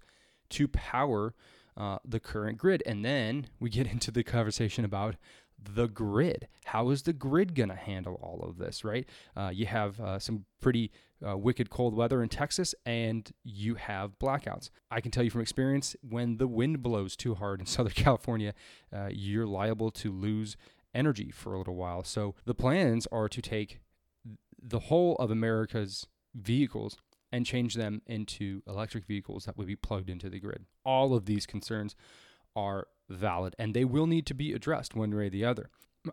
to 0.49 0.67
power 0.67 1.33
uh, 1.77 1.97
the 2.05 2.19
current 2.19 2.57
grid. 2.57 2.83
And 2.85 3.03
then 3.03 3.47
we 3.59 3.69
get 3.69 3.87
into 3.91 4.11
the 4.11 4.23
conversation 4.23 4.85
about 4.85 5.15
the 5.61 5.87
grid. 5.87 6.47
How 6.65 6.89
is 6.89 7.03
the 7.03 7.13
grid 7.13 7.55
going 7.55 7.69
to 7.69 7.75
handle 7.75 8.19
all 8.21 8.47
of 8.47 8.57
this, 8.57 8.83
right? 8.83 9.07
Uh, 9.35 9.51
you 9.53 9.65
have 9.65 9.99
uh, 9.99 10.19
some 10.19 10.45
pretty 10.61 10.91
uh, 11.27 11.37
wicked 11.37 11.69
cold 11.69 11.93
weather 11.93 12.23
in 12.23 12.29
Texas 12.29 12.73
and 12.85 13.29
you 13.43 13.75
have 13.75 14.17
blackouts. 14.19 14.69
I 14.89 15.01
can 15.01 15.11
tell 15.11 15.23
you 15.23 15.29
from 15.29 15.41
experience 15.41 15.95
when 16.01 16.37
the 16.37 16.47
wind 16.47 16.81
blows 16.81 17.15
too 17.15 17.35
hard 17.35 17.59
in 17.59 17.65
Southern 17.65 17.93
California, 17.93 18.53
uh, 18.93 19.09
you're 19.11 19.47
liable 19.47 19.91
to 19.91 20.11
lose 20.11 20.55
energy 20.93 21.31
for 21.31 21.53
a 21.53 21.57
little 21.57 21.75
while. 21.75 22.03
So 22.03 22.35
the 22.45 22.55
plans 22.55 23.07
are 23.11 23.29
to 23.29 23.41
take 23.41 23.79
the 24.61 24.79
whole 24.79 25.15
of 25.15 25.31
America's 25.31 26.07
vehicles 26.35 26.97
and 27.31 27.45
change 27.45 27.75
them 27.75 28.01
into 28.07 28.61
electric 28.67 29.05
vehicles 29.05 29.45
that 29.45 29.57
would 29.57 29.67
be 29.67 29.75
plugged 29.75 30.09
into 30.09 30.29
the 30.29 30.39
grid. 30.39 30.65
All 30.83 31.13
of 31.13 31.25
these 31.25 31.45
concerns 31.45 31.95
are 32.55 32.87
valid 33.09 33.55
and 33.59 33.73
they 33.73 33.85
will 33.85 34.07
need 34.07 34.25
to 34.27 34.33
be 34.33 34.53
addressed 34.53 34.95
one 34.95 35.15
way 35.15 35.27
or 35.27 35.29
the 35.29 35.45
other. 35.45 35.69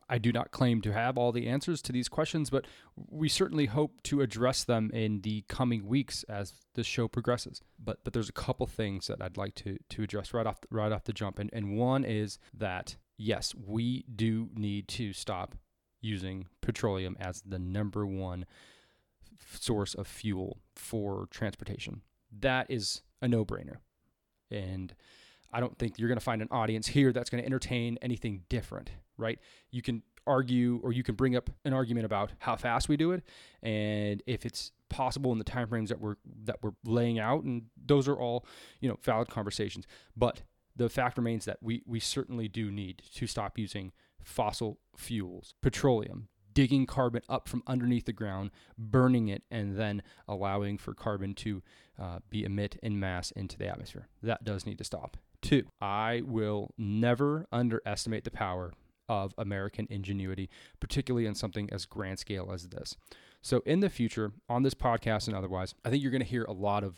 I 0.09 0.19
do 0.19 0.33
not 0.33 0.51
claim 0.51 0.81
to 0.83 0.93
have 0.93 1.17
all 1.17 1.31
the 1.31 1.47
answers 1.47 1.81
to 1.83 1.93
these 1.93 2.09
questions, 2.09 2.51
but 2.51 2.67
we 2.97 3.29
certainly 3.29 3.67
hope 3.67 4.03
to 4.05 4.21
address 4.21 4.65
them 4.65 4.91
in 4.93 5.21
the 5.21 5.45
coming 5.49 5.87
weeks 5.87 6.25
as 6.25 6.55
this 6.75 6.87
show 6.87 7.07
progresses. 7.07 7.61
But 7.79 8.03
but 8.03 8.13
there's 8.13 8.29
a 8.29 8.33
couple 8.33 8.67
things 8.67 9.07
that 9.07 9.23
I'd 9.23 9.37
like 9.37 9.55
to 9.57 9.79
to 9.91 10.03
address 10.03 10.35
right 10.35 10.47
off 10.47 10.61
the, 10.61 10.69
right 10.71 10.91
off 10.91 11.05
the 11.05 11.13
jump, 11.13 11.39
and 11.39 11.51
and 11.53 11.79
one 11.79 12.05
is 12.05 12.39
that 12.53 12.97
yes, 13.17 13.55
we 13.55 14.05
do 14.15 14.51
need 14.55 14.89
to 14.89 15.13
stop 15.13 15.55
using 16.01 16.47
petroleum 16.61 17.17
as 17.21 17.43
the 17.47 17.59
number 17.59 18.05
one 18.05 18.45
source 19.53 19.95
of 19.95 20.07
fuel 20.07 20.59
for 20.75 21.29
transportation. 21.31 22.03
That 22.37 22.67
is 22.69 23.03
a 23.23 23.29
no-brainer, 23.29 23.77
and 24.51 24.95
I 25.57 25.61
don't 25.61 25.79
think 25.79 25.99
you're 25.99 26.09
going 26.09 26.19
to 26.19 26.25
find 26.25 26.43
an 26.43 26.49
audience 26.51 26.87
here 26.87 27.13
that's 27.13 27.31
going 27.31 27.43
to 27.43 27.47
entertain 27.47 27.97
anything 28.03 28.43
different, 28.51 28.91
right? 29.17 29.39
You 29.71 29.81
can 29.81 30.03
argue 30.27 30.81
or 30.83 30.93
you 30.93 31.03
can 31.03 31.15
bring 31.15 31.35
up 31.35 31.49
an 31.65 31.73
argument 31.73 32.05
about 32.05 32.33
how 32.41 32.57
fast 32.57 32.91
we 32.91 32.97
do 32.99 33.13
it 33.13 33.23
and 33.63 34.23
if 34.27 34.45
it's 34.45 34.73
possible 34.91 35.33
in 35.33 35.39
the 35.39 35.45
timeframes 35.45 35.89
that 35.89 35.99
we're 35.99 36.17
that 36.45 36.57
we're 36.63 36.73
laying 36.85 37.19
out 37.19 37.45
and 37.45 37.63
those 37.87 38.07
are 38.07 38.17
all, 38.17 38.45
you 38.81 38.89
know, 38.89 38.99
valid 39.03 39.29
conversations. 39.29 39.87
But 40.15 40.43
the 40.77 40.91
fact 40.91 41.17
remains 41.17 41.47
that 41.47 41.57
we 41.63 41.83
we 41.87 42.01
certainly 42.01 42.49
do 42.49 42.71
need 42.71 43.03
to 43.15 43.27
stop 43.27 43.59
using 43.59 43.93
fossil 44.23 44.79
fuels, 44.95 45.55
petroleum, 45.63 46.29
digging 46.53 46.85
carbon 46.85 47.23
up 47.31 47.49
from 47.49 47.63
underneath 47.67 48.05
the 48.05 48.13
ground, 48.13 48.51
burning 48.77 49.29
it, 49.29 49.43
and 49.51 49.79
then 49.79 50.03
allowing 50.29 50.77
for 50.77 50.93
carbon 50.93 51.33
to 51.33 51.63
uh, 51.99 52.19
be 52.29 52.45
emit 52.45 52.79
in 52.83 53.01
mass 53.01 53.31
into 53.31 53.57
the 53.57 53.67
atmosphere. 53.67 54.09
That 54.23 54.45
does 54.45 54.67
need 54.67 54.77
to 54.77 54.85
stop. 54.85 55.17
Two, 55.43 55.65
I 55.81 56.23
will 56.25 56.71
never 56.79 57.47
underestimate 57.53 58.25
the 58.25 58.31
power 58.31 58.73
of 59.09 59.35
American 59.39 59.87
ingenuity, 59.91 60.51
particularly 60.81 61.27
in 61.27 61.35
something 61.35 61.69
as 61.73 61.87
grand 61.87 62.19
scale 62.19 62.51
as 62.53 62.69
this. 62.69 62.97
So, 63.43 63.63
in 63.65 63.81
the 63.81 63.89
future, 63.91 64.33
on 64.49 64.63
this 64.63 64.75
podcast 64.75 65.29
and 65.29 65.37
otherwise, 65.37 65.75
I 65.85 65.91
think 65.91 66.03
you're 66.03 66.11
going 66.11 66.23
to 66.23 66.29
hear 66.29 66.45
a 66.45 66.53
lot 66.53 66.83
of 66.83 66.97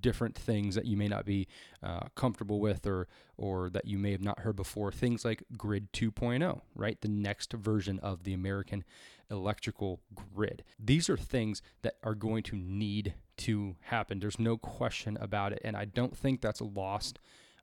different 0.00 0.36
things 0.36 0.74
that 0.74 0.84
you 0.84 0.96
may 0.96 1.08
not 1.08 1.24
be 1.24 1.48
uh, 1.82 2.00
comfortable 2.14 2.60
with 2.60 2.86
or 2.86 3.08
or 3.36 3.70
that 3.70 3.86
you 3.86 3.98
may 3.98 4.12
have 4.12 4.22
not 4.22 4.40
heard 4.40 4.56
before. 4.56 4.92
Things 4.92 5.24
like 5.24 5.42
grid 5.56 5.92
2.0 5.92 6.60
right? 6.74 7.00
The 7.00 7.08
next 7.08 7.52
version 7.54 7.98
of 8.00 8.24
the 8.24 8.34
american 8.34 8.84
electrical 9.30 10.00
grid. 10.14 10.64
These 10.78 11.08
are 11.08 11.16
things 11.16 11.62
that 11.82 11.94
are 12.02 12.14
going 12.14 12.42
to 12.44 12.56
need 12.56 13.14
to 13.40 13.76
happen 13.80 14.20
there's 14.20 14.38
no 14.38 14.56
question 14.56 15.16
about 15.20 15.52
it 15.52 15.60
and 15.64 15.76
i 15.76 15.84
don't 15.84 16.16
think 16.16 16.40
that's 16.40 16.60
lost 16.60 17.18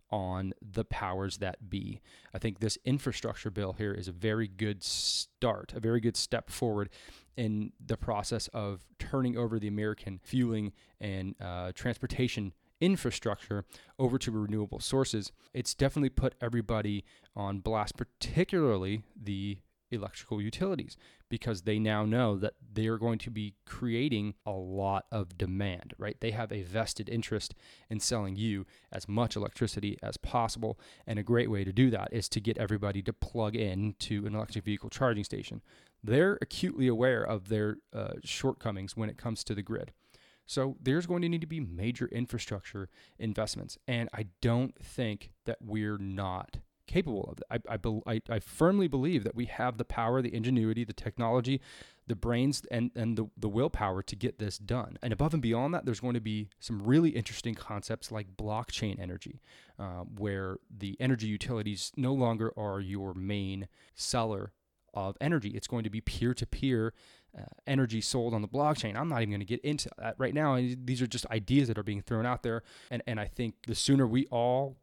on 0.09 0.53
the 0.61 0.85
powers 0.85 1.37
that 1.37 1.69
be. 1.69 2.01
I 2.33 2.37
think 2.37 2.59
this 2.59 2.77
infrastructure 2.85 3.49
bill 3.49 3.73
here 3.73 3.93
is 3.93 4.07
a 4.07 4.11
very 4.11 4.47
good 4.47 4.83
start, 4.83 5.73
a 5.75 5.79
very 5.79 5.99
good 5.99 6.15
step 6.15 6.49
forward 6.49 6.89
in 7.35 7.73
the 7.85 7.97
process 7.97 8.47
of 8.49 8.85
turning 8.99 9.37
over 9.37 9.59
the 9.59 9.67
American 9.67 10.19
fueling 10.23 10.71
and 10.99 11.35
uh, 11.41 11.71
transportation 11.73 12.53
infrastructure 12.79 13.65
over 13.99 14.17
to 14.19 14.31
renewable 14.31 14.79
sources. 14.79 15.31
It's 15.53 15.73
definitely 15.73 16.09
put 16.09 16.35
everybody 16.41 17.03
on 17.35 17.59
blast, 17.59 17.97
particularly 17.97 19.03
the 19.21 19.57
electrical 19.91 20.41
utilities 20.41 20.97
because 21.29 21.61
they 21.61 21.79
now 21.79 22.05
know 22.05 22.37
that 22.37 22.53
they 22.73 22.87
are 22.87 22.97
going 22.97 23.19
to 23.19 23.29
be 23.29 23.55
creating 23.65 24.33
a 24.45 24.51
lot 24.51 25.05
of 25.11 25.37
demand, 25.37 25.93
right? 25.97 26.19
They 26.19 26.31
have 26.31 26.51
a 26.51 26.63
vested 26.63 27.09
interest 27.09 27.53
in 27.89 27.99
selling 27.99 28.35
you 28.35 28.65
as 28.91 29.07
much 29.07 29.35
electricity 29.35 29.97
as 30.01 30.17
possible. 30.17 30.79
And 31.05 31.19
a 31.19 31.23
great 31.23 31.51
way 31.51 31.63
to 31.63 31.73
do 31.73 31.89
that 31.91 32.09
is 32.11 32.29
to 32.29 32.39
get 32.39 32.57
everybody 32.57 33.01
to 33.03 33.13
plug 33.13 33.55
in 33.55 33.95
to 33.99 34.25
an 34.25 34.35
electric 34.35 34.65
vehicle 34.65 34.89
charging 34.89 35.23
station. 35.23 35.61
They're 36.03 36.37
acutely 36.41 36.87
aware 36.87 37.23
of 37.23 37.49
their 37.49 37.77
uh, 37.93 38.13
shortcomings 38.23 38.95
when 38.95 39.09
it 39.09 39.17
comes 39.17 39.43
to 39.45 39.55
the 39.55 39.61
grid. 39.61 39.91
So 40.45 40.77
there's 40.81 41.05
going 41.05 41.21
to 41.23 41.29
need 41.29 41.41
to 41.41 41.47
be 41.47 41.59
major 41.59 42.07
infrastructure 42.07 42.87
investments. 43.19 43.77
And 43.87 44.07
I 44.13 44.27
don't 44.41 44.73
think 44.81 45.31
that 45.45 45.57
we're 45.61 45.97
not 45.97 46.59
capable 46.87 47.29
of 47.31 47.39
it. 47.39 47.61
I, 47.69 47.77
I, 48.07 48.21
I, 48.29 48.39
firmly 48.39 48.87
believe 48.87 49.23
that 49.23 49.35
we 49.35 49.45
have 49.45 49.77
the 49.77 49.85
power, 49.85 50.21
the 50.21 50.33
ingenuity, 50.33 50.83
the 50.83 50.93
technology, 50.93 51.61
the 52.07 52.15
brains, 52.15 52.63
and, 52.71 52.91
and 52.95 53.17
the, 53.17 53.29
the 53.37 53.49
willpower 53.49 54.01
to 54.03 54.15
get 54.15 54.39
this 54.39 54.57
done. 54.57 54.97
And 55.03 55.13
above 55.13 55.33
and 55.33 55.41
beyond 55.41 55.73
that, 55.73 55.85
there's 55.85 55.99
going 55.99 56.15
to 56.15 56.21
be 56.21 56.49
some 56.59 56.81
really 56.81 57.09
interesting 57.11 57.53
concepts 57.53 58.11
like 58.11 58.35
blockchain 58.35 58.99
energy, 58.99 59.41
uh, 59.77 60.03
where 60.17 60.57
the 60.75 60.97
energy 60.99 61.27
utilities 61.27 61.91
no 61.95 62.13
longer 62.13 62.51
are 62.57 62.79
your 62.79 63.13
main 63.13 63.67
seller 63.93 64.53
of 64.93 65.17
energy. 65.21 65.49
It's 65.49 65.67
going 65.67 65.83
to 65.83 65.89
be 65.89 66.01
peer 66.01 66.33
to 66.33 66.45
peer 66.47 66.93
energy 67.65 68.01
sold 68.01 68.33
on 68.33 68.41
the 68.41 68.47
blockchain. 68.47 68.95
I'm 68.95 69.09
not 69.09 69.21
even 69.21 69.31
going 69.31 69.39
to 69.41 69.45
get 69.45 69.61
into 69.61 69.89
that 69.97 70.15
right 70.17 70.33
now. 70.33 70.55
These 70.55 71.01
are 71.01 71.07
just 71.07 71.25
ideas 71.27 71.67
that 71.67 71.77
are 71.77 71.83
being 71.83 72.01
thrown 72.01 72.25
out 72.25 72.43
there. 72.43 72.63
And, 72.89 73.03
and 73.05 73.19
I 73.19 73.25
think 73.25 73.55
the 73.67 73.75
sooner 73.75 74.07
we 74.07 74.25
all 74.27 74.77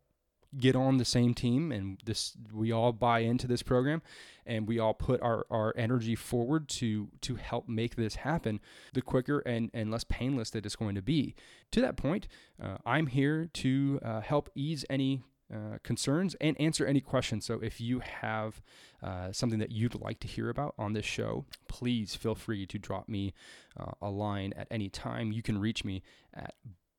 get 0.59 0.77
on 0.77 0.97
the 0.99 1.05
same 1.05 1.35
team 1.35 1.73
and 1.73 1.99
this 2.05 2.37
we 2.53 2.73
all 2.73 2.93
buy 2.93 3.21
into 3.21 3.47
this 3.47 3.63
program 3.63 4.03
and 4.47 4.69
we 4.69 4.79
all 4.79 4.95
put 4.95 5.21
our, 5.23 5.47
our 5.51 5.73
energy 5.77 6.15
forward 6.15 6.69
to 6.69 7.09
to 7.21 7.37
help 7.37 7.69
make 7.69 7.97
this 7.97 8.17
happen 8.17 8.61
the 8.93 9.03
quicker 9.03 9.41
and, 9.41 9.71
and 9.73 9.91
less 9.91 10.05
painless 10.05 10.51
that 10.51 10.65
it's 10.65 10.77
going 10.77 10.95
to 10.95 11.03
be 11.03 11.35
to 11.71 11.81
that 11.81 11.97
point 11.97 12.29
uh, 12.63 12.77
i'm 12.87 13.07
here 13.07 13.49
to 13.53 13.99
uh, 14.05 14.21
help 14.21 14.51
ease 14.55 14.85
any 14.89 15.23
uh, 15.53 15.79
concerns 15.83 16.35
and 16.41 16.59
answer 16.59 16.87
any 16.87 17.01
questions. 17.01 17.45
So, 17.45 17.61
if 17.61 17.79
you 17.79 18.01
have 18.01 18.63
uh, 19.03 19.31
something 19.31 19.59
that 19.59 19.71
you'd 19.71 19.95
like 19.95 20.19
to 20.21 20.27
hear 20.27 20.49
about 20.49 20.75
on 20.79 20.95
this 20.95 21.05
show, 21.05 21.45
please 21.69 22.15
feel 22.15 22.35
free 22.35 22.67
to 22.67 22.79
drop 22.79 23.09
me 23.09 23.35
uh, 23.79 23.93
a 24.01 24.09
line 24.09 24.55
at 24.57 24.67
any 24.71 24.89
time. 24.89 25.33
You 25.33 25.43
can 25.43 25.59
reach 25.59 25.85
me 25.85 26.03
at 26.33 26.55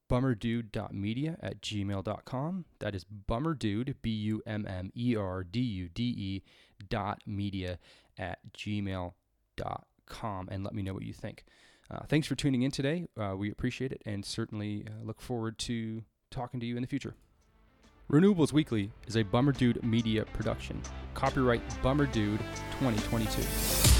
bummerdude.media 0.09 1.37
at 1.41 1.61
gmail.com. 1.61 2.65
That 2.79 2.95
is 2.95 3.05
bummerdude, 3.05 3.95
B 4.01 4.09
U 4.11 4.41
M 4.45 4.65
M 4.67 4.91
E 4.95 5.15
R 5.15 5.43
D 5.43 5.59
U 5.59 5.89
D 5.89 6.03
E 6.03 6.43
dot 6.89 7.21
media 7.25 7.79
at 8.17 8.39
gmail.com 8.57 9.13
and 10.49 10.63
let 10.63 10.73
me 10.73 10.81
know 10.81 10.93
what 10.93 11.03
you 11.03 11.13
think. 11.13 11.45
Uh, 11.89 11.99
thanks 12.07 12.27
for 12.27 12.35
tuning 12.35 12.63
in 12.63 12.71
today. 12.71 13.07
Uh, 13.19 13.35
we 13.37 13.51
appreciate 13.51 13.91
it 13.91 14.01
and 14.05 14.25
certainly 14.25 14.85
uh, 14.87 15.03
look 15.03 15.21
forward 15.21 15.57
to 15.59 16.03
talking 16.31 16.59
to 16.59 16.65
you 16.65 16.75
in 16.75 16.81
the 16.81 16.87
future. 16.87 17.15
Renewables 18.11 18.53
Weekly 18.53 18.91
is 19.07 19.17
a 19.17 19.23
Bummer 19.23 19.51
Dude 19.51 19.83
media 19.83 20.25
production. 20.25 20.81
Copyright 21.15 21.61
Bummer 21.81 22.05
Dude 22.05 22.39
2022. 22.79 23.94